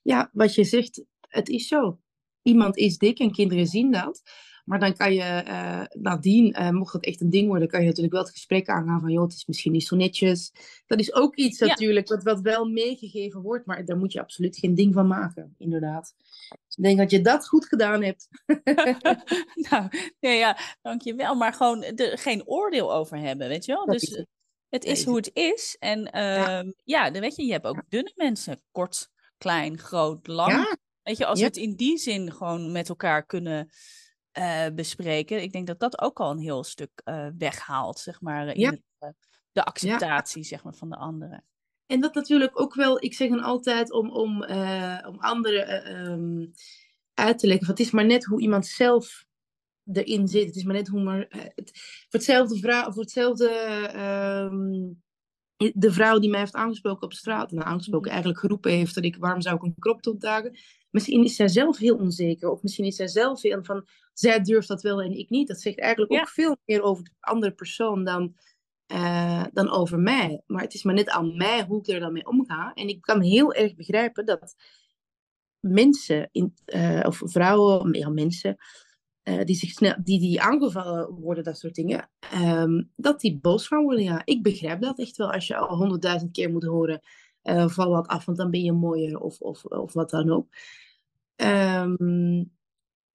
[0.01, 1.99] Ja, wat je zegt, het is zo.
[2.41, 4.21] Iemand is dik en kinderen zien dat.
[4.63, 7.85] Maar dan kan je eh, nadien, eh, mocht het echt een ding worden, kan je
[7.85, 10.51] natuurlijk wel het gesprek aangaan van, joh, het is misschien niet zo netjes.
[10.87, 11.65] Dat is ook iets Ja.
[11.65, 15.55] natuurlijk wat, wat wel meegegeven wordt, maar daar moet je absoluut geen ding van maken,
[15.57, 16.13] inderdaad.
[16.67, 18.27] Dus ik denk dat je dat goed gedaan hebt.
[19.69, 19.89] nou,
[20.19, 21.35] ja, ja, dankjewel.
[21.35, 23.85] Maar gewoon er geen oordeel over hebben, weet je wel?
[23.85, 24.27] Dat Dus is het.
[24.69, 25.75] het is hoe het is.
[25.79, 28.61] En ehm, ja, dan weet je, je hebt ook dunne mensen.
[28.71, 30.51] Kort, klein, groot, lang.
[30.51, 31.45] Ja, Weet je, als Ja.
[31.45, 33.69] we het in die zin gewoon met elkaar kunnen
[34.33, 35.41] eh, bespreken.
[35.41, 38.69] Ik denk dat dat ook al een heel stuk eh, weghaalt, zeg maar, in Ja.
[38.69, 39.09] het, eh,
[39.51, 41.43] de acceptatie, zeg maar, van de anderen.
[41.85, 44.43] En dat natuurlijk ook wel, ik zeg dan altijd om, om,
[45.07, 46.45] om anderen eh, ehm,
[47.13, 47.67] uit te leggen.
[47.67, 49.25] het is maar net hoe iemand zelf
[49.91, 50.45] erin zit.
[50.45, 51.25] Het is maar net hoe maar.
[51.55, 53.49] het, voor hetzelfde vrouw, voor hetzelfde.
[53.93, 54.91] ehm,
[55.73, 58.11] de vrouw die mij heeft aangesproken op straat, en aangesproken Mhm.
[58.13, 60.57] eigenlijk geroepen heeft dat ik waarom zou ik een crop top dragen.
[60.89, 64.67] Misschien is zij zelf heel onzeker, of misschien is zij zelf heel van zij durft
[64.67, 65.47] dat wel en ik niet.
[65.47, 66.19] Dat zegt eigenlijk Ja.
[66.19, 68.35] ook veel meer over de andere persoon dan,
[68.85, 70.41] eh, dan over mij.
[70.45, 72.71] Maar het is maar net aan mij hoe ik er dan mee omga.
[72.73, 74.55] En ik kan heel erg begrijpen dat
[75.59, 78.55] mensen, in, eh, of vrouwen, ja, mensen,
[79.23, 83.67] eh, die, zich snel, die, die aangevallen worden, dat soort dingen, ehm, dat die boos
[83.67, 84.03] gaan worden.
[84.03, 85.31] Ja, ik begrijp dat echt wel.
[85.31, 87.01] Als je al honderdduizend keer moet horen,
[87.67, 90.47] val wat af, want dan ben je mooier, of, of, of wat dan ook.
[91.35, 92.43] Ehm,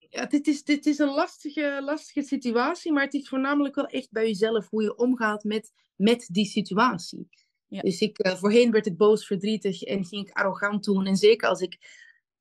[0.09, 4.11] ja, dit is, dit is een lastige, lastige situatie, maar het is voornamelijk wel echt
[4.11, 7.29] bij jezelf hoe je omgaat met, met die situatie.
[7.67, 7.81] Ja.
[7.81, 11.07] Dus ik, eh, voorheen werd ik boos, verdrietig en ging ik arrogant doen.
[11.07, 11.79] En zeker als ik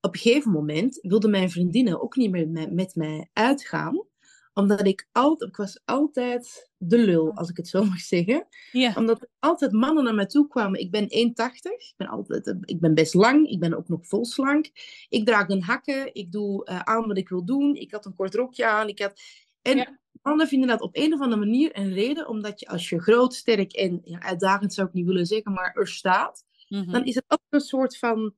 [0.01, 4.05] op een gegeven moment wilden mijn vriendinnen ook niet meer met, met mij uitgaan.
[4.57, 8.47] Omdat ik altijd, ik was altijd de lul, als ik het zo mag zeggen.
[8.71, 10.79] Ja, Omdat er altijd mannen naar mij toe kwamen.
[10.79, 11.07] Ik ben 1,80.
[11.09, 13.47] Ik ben, altijd, ik ben best lang.
[13.49, 14.69] Ik ben ook nog vol slank.
[15.09, 16.13] Ik draag een hakken.
[16.13, 17.75] Ik doe eh, aan wat ik wil doen.
[17.75, 18.87] Ik had een kort rokje aan.
[18.87, 19.21] Ik had...
[19.61, 19.99] En Ja.
[20.21, 22.27] mannen vinden dat op een of andere manier een reden.
[22.27, 25.73] Omdat je als je groot, sterk en ja, uitdagend zou ik niet willen zeggen, maar
[25.75, 26.45] er staat.
[26.67, 26.91] mhm.
[26.91, 28.35] Dan is het ook een soort van...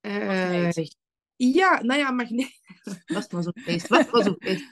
[0.00, 0.96] eh, Magneet.
[1.36, 2.60] ja, nou ja, magneet.
[3.14, 3.88] Was maar zo'n feest.
[3.88, 4.64] Was maar zo'n feest.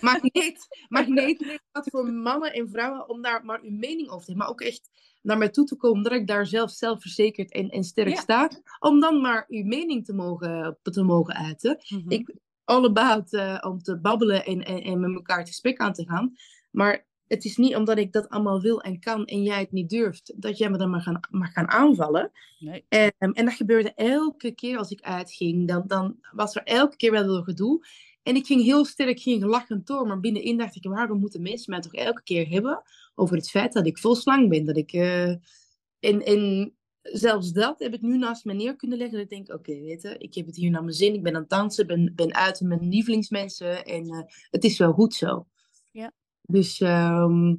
[0.00, 0.86] Magneet.
[0.88, 4.36] Magneet wat voor mannen en vrouwen om daar maar uw mening over te hebben.
[4.36, 4.90] Maar ook echt
[5.22, 8.20] naar mij toe te komen dat ik daar zelf zelfverzekerd en, en sterk Ja.
[8.20, 8.50] sta.
[8.78, 11.78] Om dan maar uw mening te mogen, te mogen uiten.
[11.88, 12.10] Mhm.
[12.10, 15.92] Ik all about eh, om te babbelen en, en, en met elkaar het gesprek aan
[15.92, 16.32] te gaan.
[16.70, 19.90] Maar het is niet omdat ik dat allemaal wil en kan en jij het niet
[19.90, 22.30] durft, dat jij me dan maar gaan, mag gaan aanvallen.
[22.58, 22.84] Nee.
[22.88, 25.68] En, en dat gebeurde elke keer als ik uitging.
[25.68, 27.86] Dan, dan was er elke keer wel een gedoe.
[28.22, 30.06] En ik ging heel sterk, ging lachend door.
[30.06, 32.82] Maar binnenin dacht ik, waarom moeten mensen mij toch elke keer hebben
[33.14, 34.64] over het feit dat ik vol slang ben?
[34.64, 35.28] Dat ik, eh,
[35.98, 39.16] en, en zelfs dat heb ik nu naast me neer kunnen leggen.
[39.16, 41.14] Dat ik denk, oké, weet je, ik heb het hier naar mijn zin.
[41.14, 43.84] Ik ben aan het dansen, ben, ben uit met mijn lievelingsmensen.
[43.84, 45.46] En eh, het is wel goed zo.
[45.90, 46.12] Ja.
[46.42, 47.54] Dus ehm,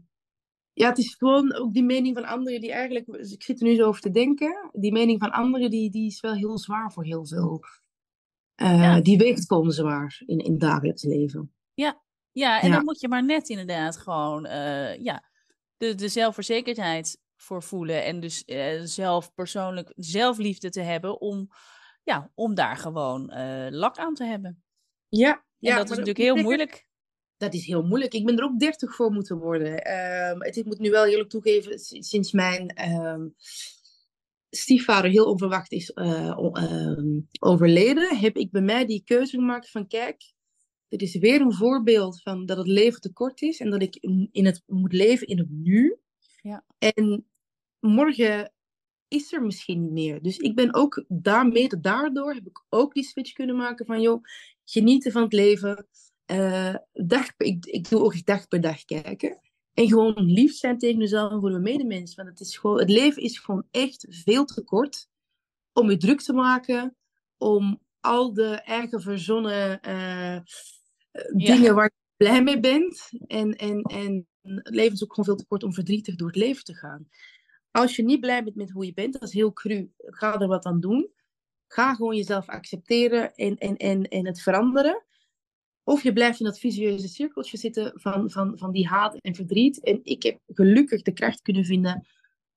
[0.73, 3.07] ja, het is gewoon ook die mening van anderen die eigenlijk...
[3.07, 4.69] Ik zit er nu zo over te denken.
[4.73, 7.63] Die mening van anderen, die, die is wel heel zwaar voor heel veel.
[8.61, 9.01] Eh, Ja.
[9.01, 11.53] Die weegt gewoon zwaar in, in het dagelijks leven.
[12.33, 12.75] Ja, en Ja.
[12.75, 15.23] dan moet je maar net inderdaad gewoon eh, ja,
[15.77, 18.03] de, de zelfverzekerdheid voor voelen.
[18.03, 21.47] En dus eh, zelf persoonlijk zelfliefde te hebben om,
[22.03, 23.25] ja, om daar gewoon
[23.69, 24.63] lak aan te hebben.
[25.07, 26.87] Ja, En ja dat is natuurlijk heel moeilijk.
[27.37, 28.13] Dat is heel moeilijk.
[28.13, 29.83] Ik ben er ook 30 voor moeten worden.
[29.83, 33.27] Ehm, het, ik moet nu wel eerlijk toegeven, sinds mijn ehm,
[34.51, 39.87] stiefvader heel onverwacht is eh, ehm, overleden, heb ik bij mij die keuze gemaakt van
[39.87, 40.33] kijk,
[40.87, 43.95] dit is weer een voorbeeld van dat het leven te kort is en dat ik
[44.31, 45.97] in het moet leven in het nu.
[46.41, 46.65] Ja.
[46.77, 47.25] En
[47.79, 48.53] morgen
[49.07, 50.21] is er misschien niet meer.
[50.21, 54.23] Dus ik ben ook daarmee, daardoor heb ik ook die switch kunnen maken van joh,
[54.65, 55.87] genieten van het leven.
[56.25, 59.39] Eh, dag, ik, ik doe ook dag per dag kijken.
[59.73, 62.15] En gewoon lief zijn tegen mezelf en voor mijn medemens.
[62.15, 65.09] Want het, is gewoon, het leven is gewoon echt veel te kort
[65.73, 66.95] om je druk te maken.
[67.37, 70.43] Om al de eigen verzonnen eh, Ja.
[71.33, 73.09] dingen waar je blij mee bent.
[73.27, 76.35] En, en, en het leven is ook gewoon veel te kort om verdrietig door het
[76.35, 77.07] leven te gaan.
[77.71, 79.91] Als je niet blij bent met hoe je bent, dat is heel cru.
[79.97, 81.09] Ga er wat aan doen.
[81.67, 85.03] Ga gewoon jezelf accepteren en, en, en, en het veranderen.
[85.83, 89.83] Of je blijft in dat visieuze cirkeltje zitten van, van, van die haat en verdriet.
[89.83, 92.07] En ik heb gelukkig de kracht kunnen vinden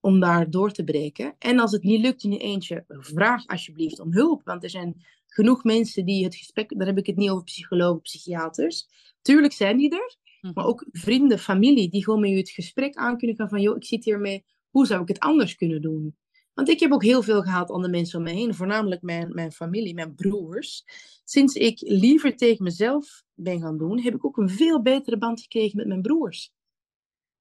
[0.00, 1.34] om daar door te breken.
[1.38, 4.40] En als het niet lukt in je eentje, vraag alsjeblieft om hulp.
[4.44, 8.00] Want er zijn genoeg mensen die het gesprek, daar heb ik het niet over psychologen,
[8.00, 8.86] psychiaters.
[9.22, 10.66] Tuurlijk zijn die er, maar Mhm.
[10.66, 13.84] ook vrienden, familie, die gewoon met je het gesprek aan kunnen gaan van, joh, ik
[13.84, 16.16] zit hiermee, hoe zou ik het anders kunnen doen?
[16.54, 19.34] Want ik heb ook heel veel gehad aan de mensen om me heen, voornamelijk mijn,
[19.34, 20.84] mijn familie, mijn broers.
[21.24, 25.40] Sinds ik liever tegen mezelf ben gaan doen, heb ik ook een veel betere band
[25.40, 26.52] gekregen met mijn broers.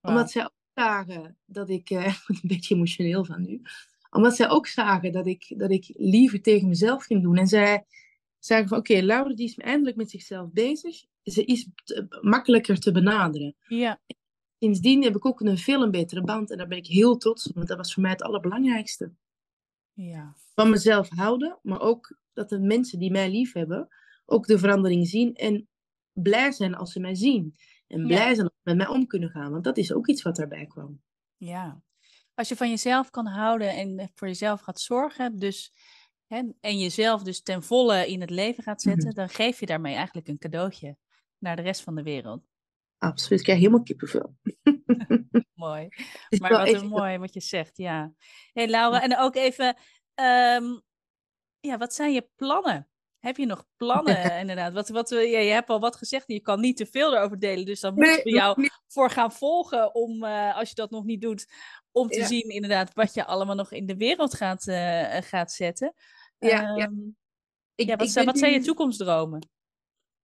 [0.02, 3.62] Omdat zij ook zagen dat ik, eh, ik word een beetje emotioneel van nu,
[4.10, 7.38] omdat zij ook zagen dat ik, dat ik liever tegen mezelf ging doen.
[7.38, 7.86] En zij
[8.40, 11.04] zagen van, oké, Laura die is eindelijk met zichzelf bezig.
[11.24, 11.68] Ze is
[12.22, 13.56] makkelijker te benaderen.
[13.68, 14.00] Ja,
[14.64, 16.52] Sindsdien heb ik ook een veel een betere band.
[16.52, 19.12] En daar ben ik heel trots op, want dat was voor mij het allerbelangrijkste.
[19.94, 20.36] ja.
[20.56, 23.88] Van mezelf houden, maar ook dat de mensen die mij lief hebben,
[24.26, 25.36] ook de verandering zien.
[25.36, 25.68] En
[26.14, 27.56] blij zijn als ze mij zien.
[27.88, 28.06] En Ja.
[28.08, 29.52] blij zijn als ze met mij om kunnen gaan.
[29.52, 31.02] Want dat is ook iets wat daarbij kwam.
[31.38, 31.82] Ja,
[32.34, 35.74] als je van jezelf kan houden en voor jezelf gaat zorgen, dus,
[36.28, 39.16] hè, en jezelf dus ten volle in het leven gaat zetten, Mhm.
[39.16, 40.98] dan geef je daarmee eigenlijk een cadeautje
[41.38, 42.52] naar de rest van de wereld.
[43.04, 44.36] Absoluut, ik krijg helemaal kippenvel.
[45.54, 45.90] Mooi.
[46.42, 48.14] Maar wat een mooi wat je zegt, ja.
[48.54, 49.78] hey Laura, en ook even,
[50.14, 50.64] ehm,
[51.60, 52.88] ja, wat zijn je plannen?
[53.20, 54.74] Heb je nog plannen, inderdaad?
[54.74, 57.66] Wat, wat, ja, je hebt al wat gezegd, je kan niet te veel erover delen,
[57.66, 58.82] dus dan moeten Nee, we jou niet.
[58.88, 61.48] voor gaan volgen om, eh, als je dat nog niet doet,
[61.92, 62.28] om te Ja.
[62.28, 65.94] zien inderdaad wat je allemaal nog in de wereld gaat, eh, gaat zetten.
[66.40, 66.86] Ja, ja.
[66.86, 66.94] Ehm,
[67.76, 69.50] Ik, ja, wat, ik zijn, wat zijn je toekomstdromen?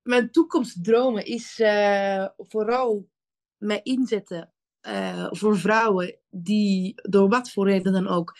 [0.03, 3.09] Mijn toekomstdromen is eh, vooral
[3.57, 8.37] mij inzetten eh, voor vrouwen die door wat voor reden dan ook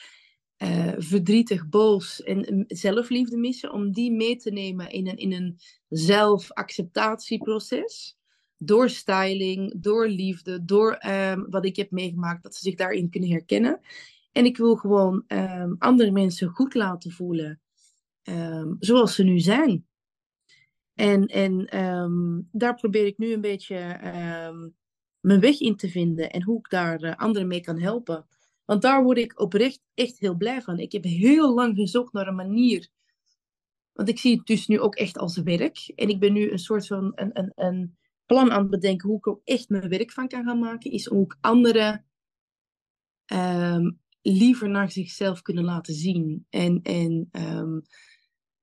[0.60, 5.34] eh, verdrietig, boos en eh, zelfliefde missen, om die mee te nemen in een, in
[5.34, 8.18] een zelfacceptatieproces.
[8.58, 13.30] Door styling, door liefde, door ehm, wat ik heb meegemaakt, dat ze zich daarin kunnen
[13.30, 13.80] herkennen.
[14.32, 17.62] En ik wil gewoon ehm, andere mensen goed laten voelen
[18.24, 19.88] ehm, zoals ze nu zijn.
[21.00, 24.70] En, en ehm, daar probeer ik nu een beetje ehm,
[25.20, 28.26] mijn weg in te vinden en hoe ik daar eh, anderen mee kan helpen.
[28.66, 30.80] Want daar word ik oprecht echt heel blij van.
[30.80, 32.90] Ik heb heel lang gezocht naar een manier.
[33.94, 35.92] Want ik zie het dus nu ook echt als werk.
[35.96, 39.18] En ik ben nu een soort van een, een, een plan aan het bedenken hoe
[39.18, 40.92] ik ook echt mijn werk van kan gaan maken.
[40.92, 42.06] Is om ook anderen
[43.26, 43.92] ehm,
[44.22, 46.46] liever naar zichzelf kunnen laten zien.
[46.50, 47.30] En, en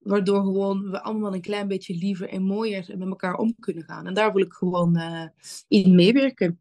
[0.06, 4.06] waardoor gewoon we allemaal een klein beetje liever en mooier met elkaar om kunnen gaan.
[4.06, 5.26] En daar wil ik gewoon eh,
[5.68, 6.60] in meewerken.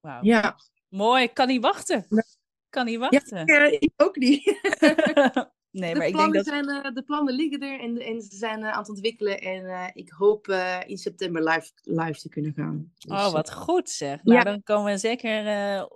[0.00, 0.22] Wauw.
[0.22, 0.56] Ja,
[0.88, 2.06] Mooi, ik kan niet wachten.
[2.08, 2.24] Ja.
[2.68, 3.44] Kan niet ja wachten.
[3.46, 4.44] eh, ik ook niet.
[5.70, 6.46] nee, de, maar ik denk plannen dat...
[6.46, 9.38] zijn, eh, de plannen liggen er en, en ze zijn aan het ontwikkelen.
[9.40, 10.46] En ik hoop
[10.86, 12.92] in september live, live te kunnen gaan.
[12.98, 14.22] Dus, Oh, wat goed zeg.
[14.22, 14.44] Nou, Ja.
[14.44, 15.88] dan komen we zeker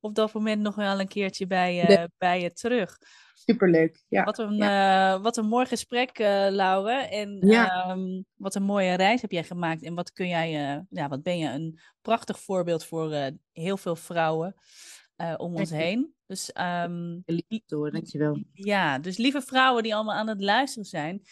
[0.00, 2.98] op dat moment nog wel een keertje bij, bij je terug.
[3.46, 4.04] Superleuk.
[4.08, 4.24] Ja.
[4.24, 6.18] Wat een, eh, wat een mooi gesprek,
[6.50, 7.08] Laura.
[7.08, 7.84] En Ja.
[7.84, 9.82] ehm, wat een mooie reis heb jij gemaakt.
[9.82, 13.96] En wat kun jij, eh, ja, wat ben je een prachtig voorbeeld voor heel veel
[13.96, 14.54] vrouwen
[15.36, 16.14] om ons heen.
[16.26, 18.42] Dus ehm, Lief hoor, dankjewel.
[18.52, 21.22] ja, dus lieve vrouwen die allemaal aan het luisteren zijn,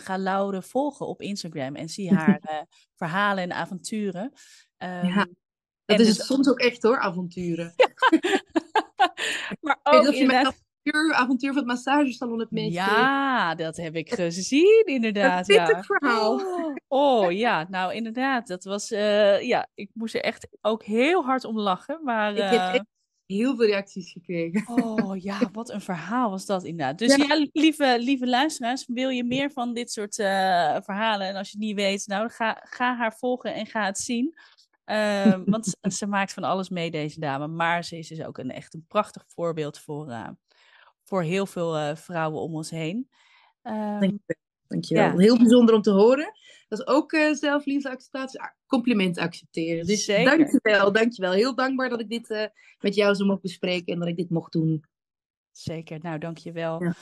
[0.00, 2.40] ga Laura volgen op Instagram en zie haar
[3.00, 4.32] verhalen en avonturen.
[4.76, 5.36] Ehm, Ja, en
[5.84, 7.72] Dat is dus- het soms ook echt hoor, avonturen.
[9.60, 10.62] maar Ik weet ook niet of je mijn inderdaad.
[10.84, 12.92] Avontuur, avontuur van het massagesalon hebt meegekregen.
[13.02, 15.48] Ja, dat heb ik gezien, inderdaad.
[15.48, 15.82] Een Ja.
[15.82, 16.40] verhaal.
[16.88, 18.46] Oh, oh, ja, nou inderdaad.
[18.46, 22.00] Dat was, eh, ja, ik moest er echt ook heel hard om lachen.
[22.04, 22.84] Maar, Ik heb eh, echt
[23.26, 24.68] heel veel reacties gekregen.
[24.68, 26.98] oh ja, wat een verhaal was dat inderdaad.
[26.98, 27.24] Dus Ja.
[27.36, 31.26] ja, lieve, lieve luisteraars, wil je meer van dit soort eh, verhalen?
[31.26, 34.34] En als je het niet weet, nou, ga, ga haar volgen en ga het zien.
[34.84, 37.46] Ehm, want ze- maakt van alles mee, deze dame.
[37.46, 40.06] Maar ze is dus ook een, echt een prachtig voorbeeld voor,
[41.12, 43.08] voor heel veel eh, vrouwen om ons heen.
[43.62, 44.10] Ehm,
[44.66, 45.04] Dankjewel.
[45.04, 45.16] Ja.
[45.16, 46.32] Heel bijzonder om te horen.
[46.68, 48.40] Dat is ook eh zelfliefde acceptatie.
[48.40, 49.86] Ah, Compliment accepteren.
[49.86, 50.36] Dus Zeker.
[50.36, 51.32] dankjewel, dankjewel.
[51.32, 52.46] Heel dankbaar dat ik dit eh,
[52.80, 54.84] met jou zo mocht bespreken en dat ik dit mocht doen.
[55.50, 56.82] Zeker, nou dankjewel.
[56.82, 56.94] Ja.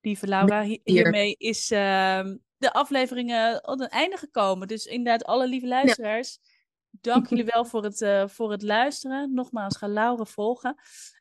[0.00, 4.68] Lieve Laura, hiermee is ehm, de aflevering eh, aan het einde gekomen.
[4.68, 6.38] Dus inderdaad, alle lieve luisteraars,
[6.90, 9.34] dank jullie wel voor het, eh, voor het luisteren.
[9.34, 10.76] Nogmaals, ga Laura volgen.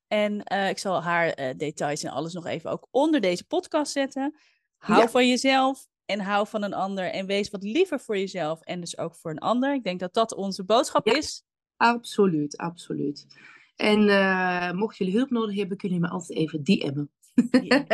[0.07, 3.91] En eh, ik zal haar eh, details en alles nog even ook onder deze podcast
[3.91, 4.35] zetten.
[4.77, 5.09] Hou Ja.
[5.09, 7.11] van jezelf en hou van een ander.
[7.11, 9.73] En wees wat liever voor jezelf en dus ook voor een ander.
[9.73, 11.15] Ik denk dat dat onze boodschap Ja.
[11.15, 11.43] is.
[11.77, 13.25] Absoluut, absoluut.
[13.75, 17.11] En eh mocht jullie hulp nodig hebben, kunnen jullie me altijd even DM'en.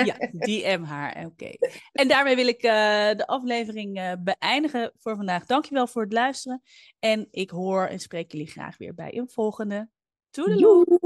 [0.06, 1.26] Ja, DM haar.
[1.26, 1.50] Oké.
[1.92, 2.72] En daarmee wil ik uh,
[3.16, 5.46] de aflevering uh, beëindigen voor vandaag.
[5.46, 6.62] Dankjewel voor het luisteren.
[7.00, 9.90] En ik hoor en spreek jullie graag weer bij een volgende.
[10.30, 11.03] Toedeloe!